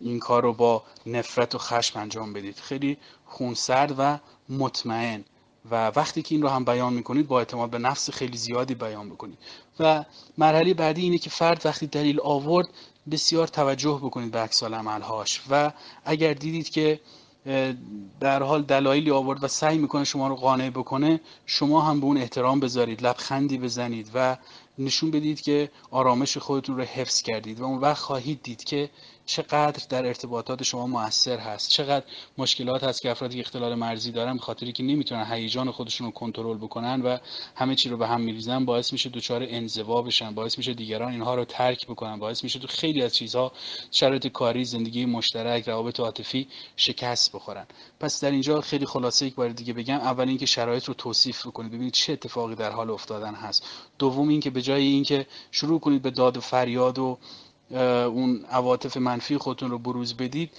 این 0.00 0.18
کار 0.18 0.42
رو 0.42 0.52
با 0.52 0.82
نفرت 1.06 1.54
و 1.54 1.58
خشم 1.58 1.98
انجام 1.98 2.32
بدید. 2.32 2.56
خیلی 2.56 2.96
خونسرد 3.26 3.94
و 3.98 4.18
مطمئن 4.48 5.24
و 5.70 5.88
وقتی 5.96 6.22
که 6.22 6.34
این 6.34 6.42
رو 6.42 6.48
هم 6.48 6.64
بیان 6.64 6.92
می‌کنید 6.92 7.26
با 7.26 7.38
اعتماد 7.38 7.70
به 7.70 7.78
نفس 7.78 8.10
خیلی 8.10 8.36
زیادی 8.36 8.74
بیان 8.74 9.10
بکنید. 9.10 9.38
و 9.80 10.04
مرحله 10.38 10.74
بعدی 10.74 11.02
اینه 11.02 11.18
که 11.18 11.30
فرد 11.30 11.66
وقتی 11.66 11.86
دلیل 11.86 12.20
آورد 12.20 12.68
بسیار 13.10 13.48
توجه 13.48 14.00
بکنید 14.02 14.30
به 14.30 14.38
عکس 14.38 14.62
عملهاش 14.62 15.42
و 15.50 15.72
اگر 16.04 16.32
دیدید 16.32 16.70
که 16.70 17.00
در 18.20 18.42
حال 18.42 18.62
دلایلی 18.62 19.10
آورد 19.10 19.44
و 19.44 19.48
سعی 19.48 19.78
می‌کنه 19.78 20.04
شما 20.04 20.28
رو 20.28 20.36
قانع 20.36 20.70
بکنه 20.70 21.20
شما 21.46 21.80
هم 21.80 22.00
به 22.00 22.06
اون 22.06 22.16
احترام 22.16 22.60
بذارید 22.60 23.02
لبخندی 23.02 23.58
بزنید 23.58 24.10
و 24.14 24.36
نشون 24.78 25.10
بدید 25.10 25.40
که 25.40 25.70
آرامش 25.90 26.38
خودتون 26.38 26.76
رو 26.76 26.82
حفظ 26.82 27.22
کردید 27.22 27.60
و 27.60 27.64
اون 27.64 27.78
وقت 27.78 28.02
خواهید 28.02 28.42
دید 28.42 28.64
که 28.64 28.90
چقدر 29.26 29.82
در 29.88 30.06
ارتباطات 30.06 30.62
شما 30.62 30.86
موثر 30.86 31.38
هست 31.38 31.70
چقدر 31.70 32.04
مشکلات 32.38 32.84
هست 32.84 33.02
که 33.02 33.10
افرادی 33.10 33.40
اختلال 33.40 33.74
مرزی 33.74 34.12
دارن 34.12 34.34
به 34.34 34.42
خاطری 34.42 34.72
که 34.72 34.82
نمی‌تونن 34.82 35.32
هیجان 35.32 35.70
خودشون 35.70 36.06
رو 36.06 36.12
کنترل 36.12 36.56
بکنن 36.56 37.02
و 37.02 37.18
همه 37.54 37.74
چی 37.74 37.88
رو 37.88 37.96
به 37.96 38.06
هم 38.06 38.20
میریزن 38.20 38.64
باعث 38.64 38.92
میشه 38.92 39.10
دچار 39.10 39.46
انزوا 39.48 40.02
بشن 40.02 40.34
باعث 40.34 40.58
میشه 40.58 40.74
دیگران 40.74 41.12
اینها 41.12 41.34
رو 41.34 41.44
ترک 41.44 41.86
بکنن 41.86 42.18
باعث 42.18 42.44
میشه 42.44 42.58
تو 42.58 42.66
خیلی 42.66 43.02
از 43.02 43.14
چیزها 43.14 43.52
شرایط 43.90 44.26
کاری 44.26 44.64
زندگی 44.64 45.06
مشترک 45.06 45.68
روابط 45.68 46.00
عاطفی 46.00 46.48
شکست 46.76 47.32
بخورن. 47.32 47.66
پس 48.00 48.24
در 48.24 48.30
اینجا 48.30 48.60
خیلی 48.60 48.86
خلاصه 48.86 49.26
یک 49.26 49.34
بار 49.34 49.48
دیگه 49.48 49.72
بگم 49.72 49.98
اول 49.98 50.28
اینکه 50.28 50.46
شرایط 50.46 50.84
رو 50.84 50.94
توصیف 50.94 51.46
بکنید 51.46 51.72
ببینید 51.72 51.92
چه 51.92 52.12
اتفاقی 52.12 52.54
در 52.54 52.70
حال 52.70 52.90
افتادن 52.90 53.34
هست. 53.34 53.66
دوم 53.98 54.28
اینکه 54.28 54.50
به 54.50 54.62
جای 54.62 54.82
اینکه 54.82 55.26
شروع 55.50 55.80
کنید 55.80 56.02
به 56.02 56.10
داد 56.10 56.36
و 56.36 56.40
فریاد 56.40 56.98
و 56.98 57.18
اون 57.70 58.44
عواطف 58.50 58.96
منفی 58.96 59.38
خودتون 59.38 59.70
رو 59.70 59.78
بروز 59.78 60.14
بدید 60.14 60.50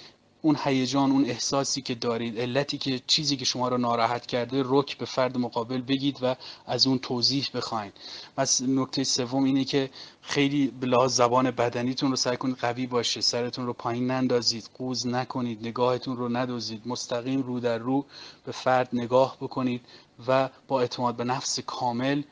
اون 0.42 0.56
هیجان 0.64 1.10
اون 1.10 1.24
احساسی 1.24 1.82
که 1.82 1.94
دارید 1.94 2.38
علتی 2.38 2.78
که 2.78 3.00
چیزی 3.06 3.36
که 3.36 3.44
شما 3.44 3.68
رو 3.68 3.78
ناراحت 3.78 4.26
کرده 4.26 4.62
رک 4.66 4.98
به 4.98 5.04
فرد 5.04 5.38
مقابل 5.38 5.80
بگید 5.80 6.18
و 6.22 6.36
از 6.66 6.86
اون 6.86 6.98
توضیح 6.98 7.48
بخواین. 7.54 7.92
پس 8.36 8.62
نکته 8.62 9.04
سوم 9.04 9.44
اینه 9.44 9.64
که 9.64 9.90
خیلی 10.22 10.66
به 10.66 11.08
زبان 11.08 11.50
بدنیتون 11.50 12.10
رو 12.10 12.16
سعی 12.16 12.36
کنید 12.36 12.56
قوی 12.56 12.86
باشه 12.86 13.20
سرتون 13.20 13.66
رو 13.66 13.72
پایین 13.72 14.06
نندازید 14.10 14.70
قوز 14.74 15.06
نکنید 15.06 15.66
نگاهتون 15.66 16.16
رو 16.16 16.36
ندوزید 16.36 16.82
مستقیم 16.86 17.42
رو 17.42 17.60
در 17.60 17.78
رو 17.78 18.04
به 18.44 18.52
فرد 18.52 18.88
نگاه 18.92 19.36
بکنید 19.40 19.80
و 20.28 20.48
با 20.68 20.80
اعتماد 20.80 21.16
به 21.16 21.24
نفس 21.24 21.60
کامل 21.60 22.22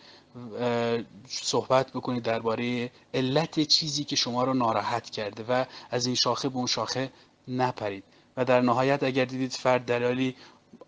صحبت 1.28 1.90
بکنید 1.90 2.22
درباره 2.22 2.90
علت 3.14 3.60
چیزی 3.60 4.04
که 4.04 4.16
شما 4.16 4.44
رو 4.44 4.54
ناراحت 4.54 5.10
کرده 5.10 5.44
و 5.48 5.64
از 5.90 6.06
این 6.06 6.14
شاخه 6.14 6.48
به 6.48 6.56
اون 6.56 6.66
شاخه 6.66 7.10
نپرید. 7.48 8.04
و 8.36 8.44
در 8.44 8.60
نهایت 8.60 9.02
اگر 9.02 9.24
دیدید 9.24 9.52
فرد 9.52 9.84
دلالی 9.84 10.36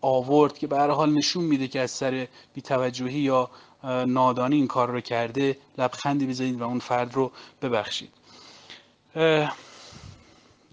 آورد 0.00 0.58
که 0.58 0.66
به 0.66 0.78
هر 0.78 0.90
حال 0.90 1.12
نشون 1.12 1.44
میده 1.44 1.68
که 1.68 1.80
از 1.80 1.90
سر 1.90 2.28
بیتوجهی 2.54 3.20
یا 3.20 3.50
نادانی 4.06 4.56
این 4.56 4.66
کار 4.66 4.90
رو 4.90 5.00
کرده 5.00 5.58
لبخندی 5.78 6.26
بزنید 6.26 6.60
و 6.60 6.64
اون 6.64 6.78
فرد 6.78 7.14
رو 7.14 7.32
ببخشید. 7.62 8.12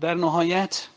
در 0.02 0.14
نهایت 0.14 0.88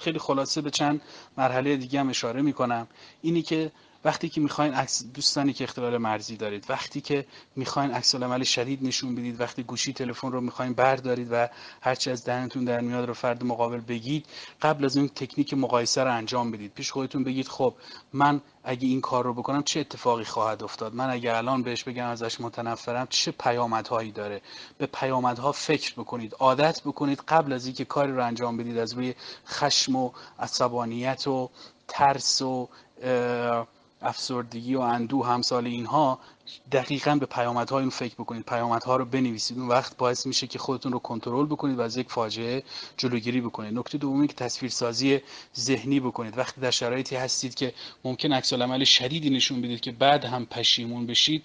خیلی 0.00 0.18
خلاصه 0.18 0.60
به 0.60 0.70
چند 0.70 1.00
مرحله 1.36 1.76
دیگه 1.76 2.00
هم 2.00 2.08
اشاره 2.08 2.42
می‌کنم. 2.42 2.86
اینی 3.22 3.42
که 3.42 3.72
وقتی 4.06 4.28
که 4.28 4.40
می‌خواین 4.40 4.74
عکس 4.74 5.04
دوستانی 5.14 5.52
که 5.52 5.64
اختلال 5.64 5.96
مرزی 5.98 6.36
دارید 6.36 6.66
وقتی 6.68 7.00
که 7.00 7.26
می‌خواین 7.56 7.90
عکس 7.90 8.14
عمل 8.14 8.42
شدید 8.44 8.86
نشون 8.86 9.14
بدید 9.14 9.40
وقتی 9.40 9.62
گوشی 9.62 9.92
تلفن 9.92 10.32
رو 10.32 10.40
می‌خواین 10.40 10.72
بردارید 10.72 11.28
و 11.30 11.48
هرچی 11.80 12.10
از 12.10 12.24
دهنتون 12.24 12.64
در 12.64 12.80
میاد 12.80 13.04
رو 13.04 13.14
فرد 13.14 13.44
مقابل 13.44 13.80
بگید 13.80 14.26
قبل 14.62 14.84
از 14.84 14.96
اون 14.96 15.08
تکنیک 15.08 15.54
مقایسه 15.54 16.04
رو 16.04 16.14
انجام 16.14 16.50
بدید. 16.50 16.72
پیش 16.74 16.90
خودتون 16.92 17.24
بگید 17.24 17.48
خب 17.48 17.74
من 18.12 18.40
اگه 18.64 18.88
این 18.88 19.00
کار 19.00 19.24
رو 19.24 19.34
بکنم 19.34 19.62
چه 19.62 19.80
اتفاقی 19.80 20.24
خواهد 20.24 20.62
افتاد؟ 20.62 20.94
من 20.94 21.10
اگه 21.10 21.36
الان 21.36 21.62
بهش 21.62 21.84
بگم 21.84 22.06
ازش 22.06 22.40
متنفرم 22.40 23.06
چه 23.10 23.30
پیامدهایی 23.30 24.12
داره؟ 24.12 24.40
به 24.78 24.86
پیامدها 24.86 25.52
فکر 25.52 25.92
بکنید 25.92 26.34
عادت 26.38 26.80
بکنید 26.84 27.22
قبل 27.28 27.52
از 27.52 27.66
اینکه 27.66 27.84
کاری 27.84 28.12
رو 28.12 28.24
انجام 28.24 28.56
بدید 28.56 28.78
از 28.78 28.92
روی 28.92 29.14
خشم 29.46 29.96
و 29.96 30.10
عصبانیت 30.38 31.28
و 31.28 31.50
ترس 31.88 32.42
و 32.42 32.68
افسردگی 34.06 34.74
و 34.74 34.80
اندوه 34.80 35.26
همسال 35.26 35.66
اینها 35.66 36.18
دقیقا 36.72 37.14
به 37.14 37.26
پیامدها 37.26 37.78
این 37.78 37.90
فکر 37.90 38.14
بکنید. 38.14 38.44
پیامدها 38.44 38.96
رو 38.96 39.04
بنویسید. 39.04 39.58
اون 39.58 39.68
وقت 39.68 39.96
باعث 39.96 40.26
میشه 40.26 40.46
که 40.46 40.58
خودتون 40.58 40.92
رو 40.92 40.98
کنترل 40.98 41.46
بکنید 41.46 41.78
و 41.78 41.80
از 41.82 41.96
یک 41.96 42.10
فاجعه 42.10 42.62
جلوگیری 42.96 43.40
بکنید. 43.40 43.78
نکته 43.78 43.98
دومی 43.98 44.28
که 44.28 44.34
تصویرسازی 44.34 45.20
ذهنی 45.56 46.00
بکنید. 46.00 46.38
وقتی 46.38 46.60
در 46.60 46.70
شرایطی 46.70 47.16
هستید 47.16 47.54
که 47.54 47.72
ممکن 48.04 48.32
عکس 48.32 48.52
عمل 48.52 48.84
شدیدی 48.84 49.30
نشون 49.30 49.60
بدید 49.60 49.80
که 49.80 49.92
بعد 49.92 50.24
هم 50.24 50.46
پشیمون 50.46 51.06
بشید 51.06 51.42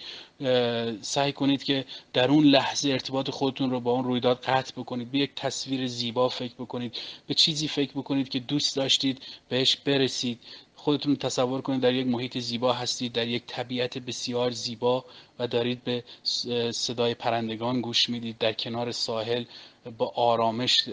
سعی 1.01 1.31
کنید 1.33 1.63
که 1.63 1.85
در 2.13 2.31
اون 2.31 2.43
لحظه 2.43 2.89
ارتباط 2.89 3.29
خودتون 3.29 3.71
رو 3.71 3.79
با 3.79 3.91
اون 3.91 4.03
رویداد 4.03 4.39
قطع 4.39 4.73
بکنید. 4.77 5.11
به 5.11 5.17
یک 5.17 5.31
تصویر 5.35 5.87
زیبا 5.87 6.29
فکر 6.29 6.53
بکنید. 6.53 6.95
به 7.27 7.33
چیزی 7.33 7.67
فکر 7.67 7.91
بکنید 7.91 8.29
که 8.29 8.39
دوست 8.39 8.75
داشتید 8.75 9.21
بهش 9.49 9.75
برسید. 9.75 10.39
خودتون 10.83 11.15
تصور 11.15 11.61
کنید 11.61 11.81
در 11.81 11.93
یک 11.93 12.07
محیط 12.07 12.37
زیبا 12.37 12.73
هستید 12.73 13.13
در 13.13 13.27
یک 13.27 13.43
طبیعت 13.47 13.97
بسیار 13.97 14.51
زیبا 14.51 15.05
و 15.39 15.47
دارید 15.47 15.83
به 15.83 16.03
صدای 16.71 17.13
پرندگان 17.13 17.81
گوش 17.81 18.09
می‌دید. 18.09 18.37
در 18.37 18.53
کنار 18.53 18.91
ساحل 18.91 19.43
با 19.97 20.11
آرامش 20.15 20.87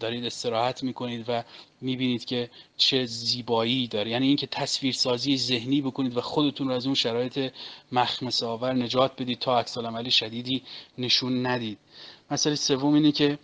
دارید 0.00 0.24
استراحت 0.24 0.82
می‌کنید 0.82 1.24
و 1.28 1.44
می‌بینید 1.80 2.24
که 2.24 2.50
چه 2.76 3.04
زیبایی 3.04 3.86
داره. 3.88 4.10
یعنی 4.10 4.26
اینکه 4.26 4.46
تصویرسازی 4.46 5.38
ذهنی 5.38 5.80
بکنید 5.80 6.16
و 6.16 6.20
خودتون 6.20 6.68
رو 6.68 6.74
از 6.74 6.86
اون 6.86 6.94
شرایط 6.94 7.52
مخمسه 7.92 8.46
آور 8.46 8.72
نجات 8.72 9.22
بدید 9.22 9.38
تا 9.38 9.58
عکس 9.58 9.78
شدیدی 10.10 10.62
نشون 10.98 11.46
ندید. 11.46 11.78
مسئله 12.30 12.54
سوم 12.54 12.94
اینه 12.94 13.12
که 13.12 13.38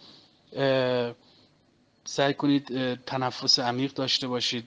سعی 2.09 2.35
کنید 2.35 2.95
تنفس 3.05 3.59
عمیق 3.59 3.93
داشته 3.93 4.29
باشید. 4.29 4.65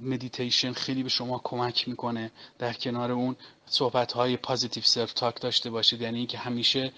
مدیتیشن 0.00 0.72
خیلی 0.72 1.02
به 1.02 1.08
شما 1.08 1.40
کمک 1.44 1.88
می‌کنه 1.88 2.30
در 2.58 2.72
کنار 2.72 3.12
اون 3.12 3.36
صحبت 3.66 4.12
های 4.12 4.36
positive 4.36 4.82
self 4.82 5.12
talk 5.12 5.40
داشته 5.40 5.70
باشید. 5.70 6.00
یعنی 6.00 6.18
اینکه 6.18 6.38
همیشه 6.38 6.92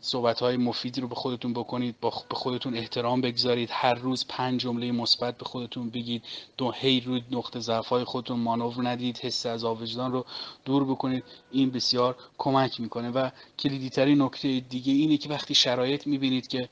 صحبت 0.00 0.40
های 0.40 0.56
مفیدی 0.56 1.00
رو 1.00 1.08
به 1.08 1.14
خودتون 1.14 1.52
بکنید 1.52 1.94
با 2.00 2.12
به 2.28 2.34
خودتون 2.34 2.76
احترام 2.76 3.20
بگذارید. 3.20 3.68
هر 3.72 3.94
روز 3.94 4.26
پنج 4.28 4.60
جمله 4.60 4.92
مثبت 4.92 5.38
به 5.38 5.44
خودتون 5.44 5.90
بگید. 5.90 6.22
دو 6.56 6.70
هی 6.70 7.00
روی 7.00 7.22
نقطه 7.30 7.60
ضعف 7.60 7.88
های 7.88 8.04
خودتون 8.04 8.40
مانور 8.40 8.88
ندید. 8.88 9.18
حس 9.18 9.46
عذاب 9.46 9.64
وجدان 9.64 10.12
رو 10.12 10.24
دور 10.64 10.84
بکنید. 10.84 11.24
این 11.50 11.70
بسیار 11.70 12.16
کمک 12.38 12.80
می‌کنه. 12.80 13.10
و 13.10 13.30
کلیدی 13.58 13.90
ترین 13.90 14.22
نکته 14.22 14.60
دیگه 14.60 14.92
اینه 14.92 15.16
که 15.16 15.28
وقتی 15.28 15.54
شرایط 15.54 16.06
می‌بینید 16.06 16.48
که 16.48 16.68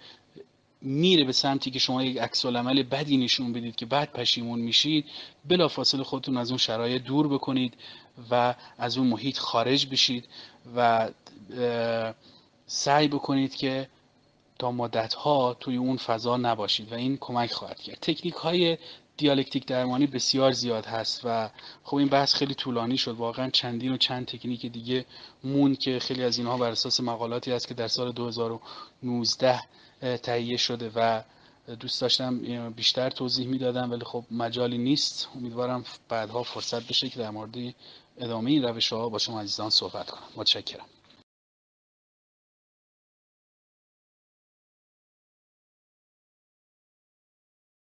میره 0.83 1.25
به 1.25 1.33
سمتی 1.33 1.71
که 1.71 1.79
شما 1.79 2.05
یک 2.05 2.19
عکس 2.19 2.47
عمل 2.47 2.83
بدی 2.83 3.17
نشون 3.17 3.53
بدید 3.53 3.77
که 3.77 3.87
بعد 3.87 4.13
پشیمون 4.13 4.59
میشید 4.59 5.05
بلافاصله 5.49 6.03
خودتون 6.03 6.37
از 6.37 6.51
اون 6.51 6.59
شرایط 6.59 7.03
دور 7.03 7.29
بکنید 7.29 7.75
و 8.31 8.55
از 8.79 8.99
اون 8.99 9.07
محیط 9.07 9.39
خارج 9.39 9.87
بشید 9.87 10.29
و 10.77 11.11
سعی 12.67 13.09
بکنید 13.09 13.55
که 13.55 13.89
تا 14.59 14.71
مدت 14.73 15.15
ها 15.15 15.57
توی 15.61 15.77
اون 15.77 15.97
فضا 15.97 16.37
نباشید 16.37 16.93
و 16.93 16.95
این 16.95 17.17
کمک 17.21 17.53
خواهد 17.53 17.81
کرد. 17.81 17.99
تکنیک 18.01 18.35
های 18.35 18.79
دیالکتیک 19.17 19.67
درمانی 19.67 20.07
بسیار 20.07 20.53
زیاد 20.53 20.87
هست 20.87 21.21
و 21.25 21.51
خب 21.85 21.97
این 21.97 22.09
بحث 22.09 22.35
خیلی 22.35 22.55
طولانی 22.55 22.97
شد. 22.97 23.17
واقعا 23.17 23.51
چندین 23.51 23.93
و 23.93 23.97
چند 23.97 24.27
تکنیک 24.27 24.67
دیگه 24.67 25.05
مون 25.45 25.75
که 25.75 25.99
خیلی 25.99 26.25
از 26.25 26.39
اینها 26.39 26.57
بر 26.57 26.71
اساس 26.71 27.01
مقالاتی 27.01 27.53
هست 27.53 27.69
که 27.69 27.75
در 27.75 27.89
سال 27.89 28.13
2019 28.13 29.61
تهیه 30.01 30.57
شده 30.57 30.91
و 30.95 31.23
دوست 31.81 32.01
داشتم 32.01 32.71
بیشتر 32.71 33.11
توضیح 33.11 33.47
می‌دادم 33.47 33.91
ولی 33.91 34.05
خب 34.05 34.25
مجالی 34.31 34.79
نیست. 34.79 35.29
امیدوارم 35.37 35.85
بعدها 36.09 36.43
فرصت 36.43 36.89
بشه 36.89 37.09
که 37.09 37.19
در 37.19 37.31
مورد 37.31 37.75
ادامه 38.19 38.51
این 38.51 38.63
روش 38.63 38.93
ها 38.93 39.09
با 39.09 39.19
شما 39.19 39.41
عزیزان 39.41 39.71
صحبت 39.71 40.11
کنم. 40.11 40.23
متشکرم. 40.37 40.87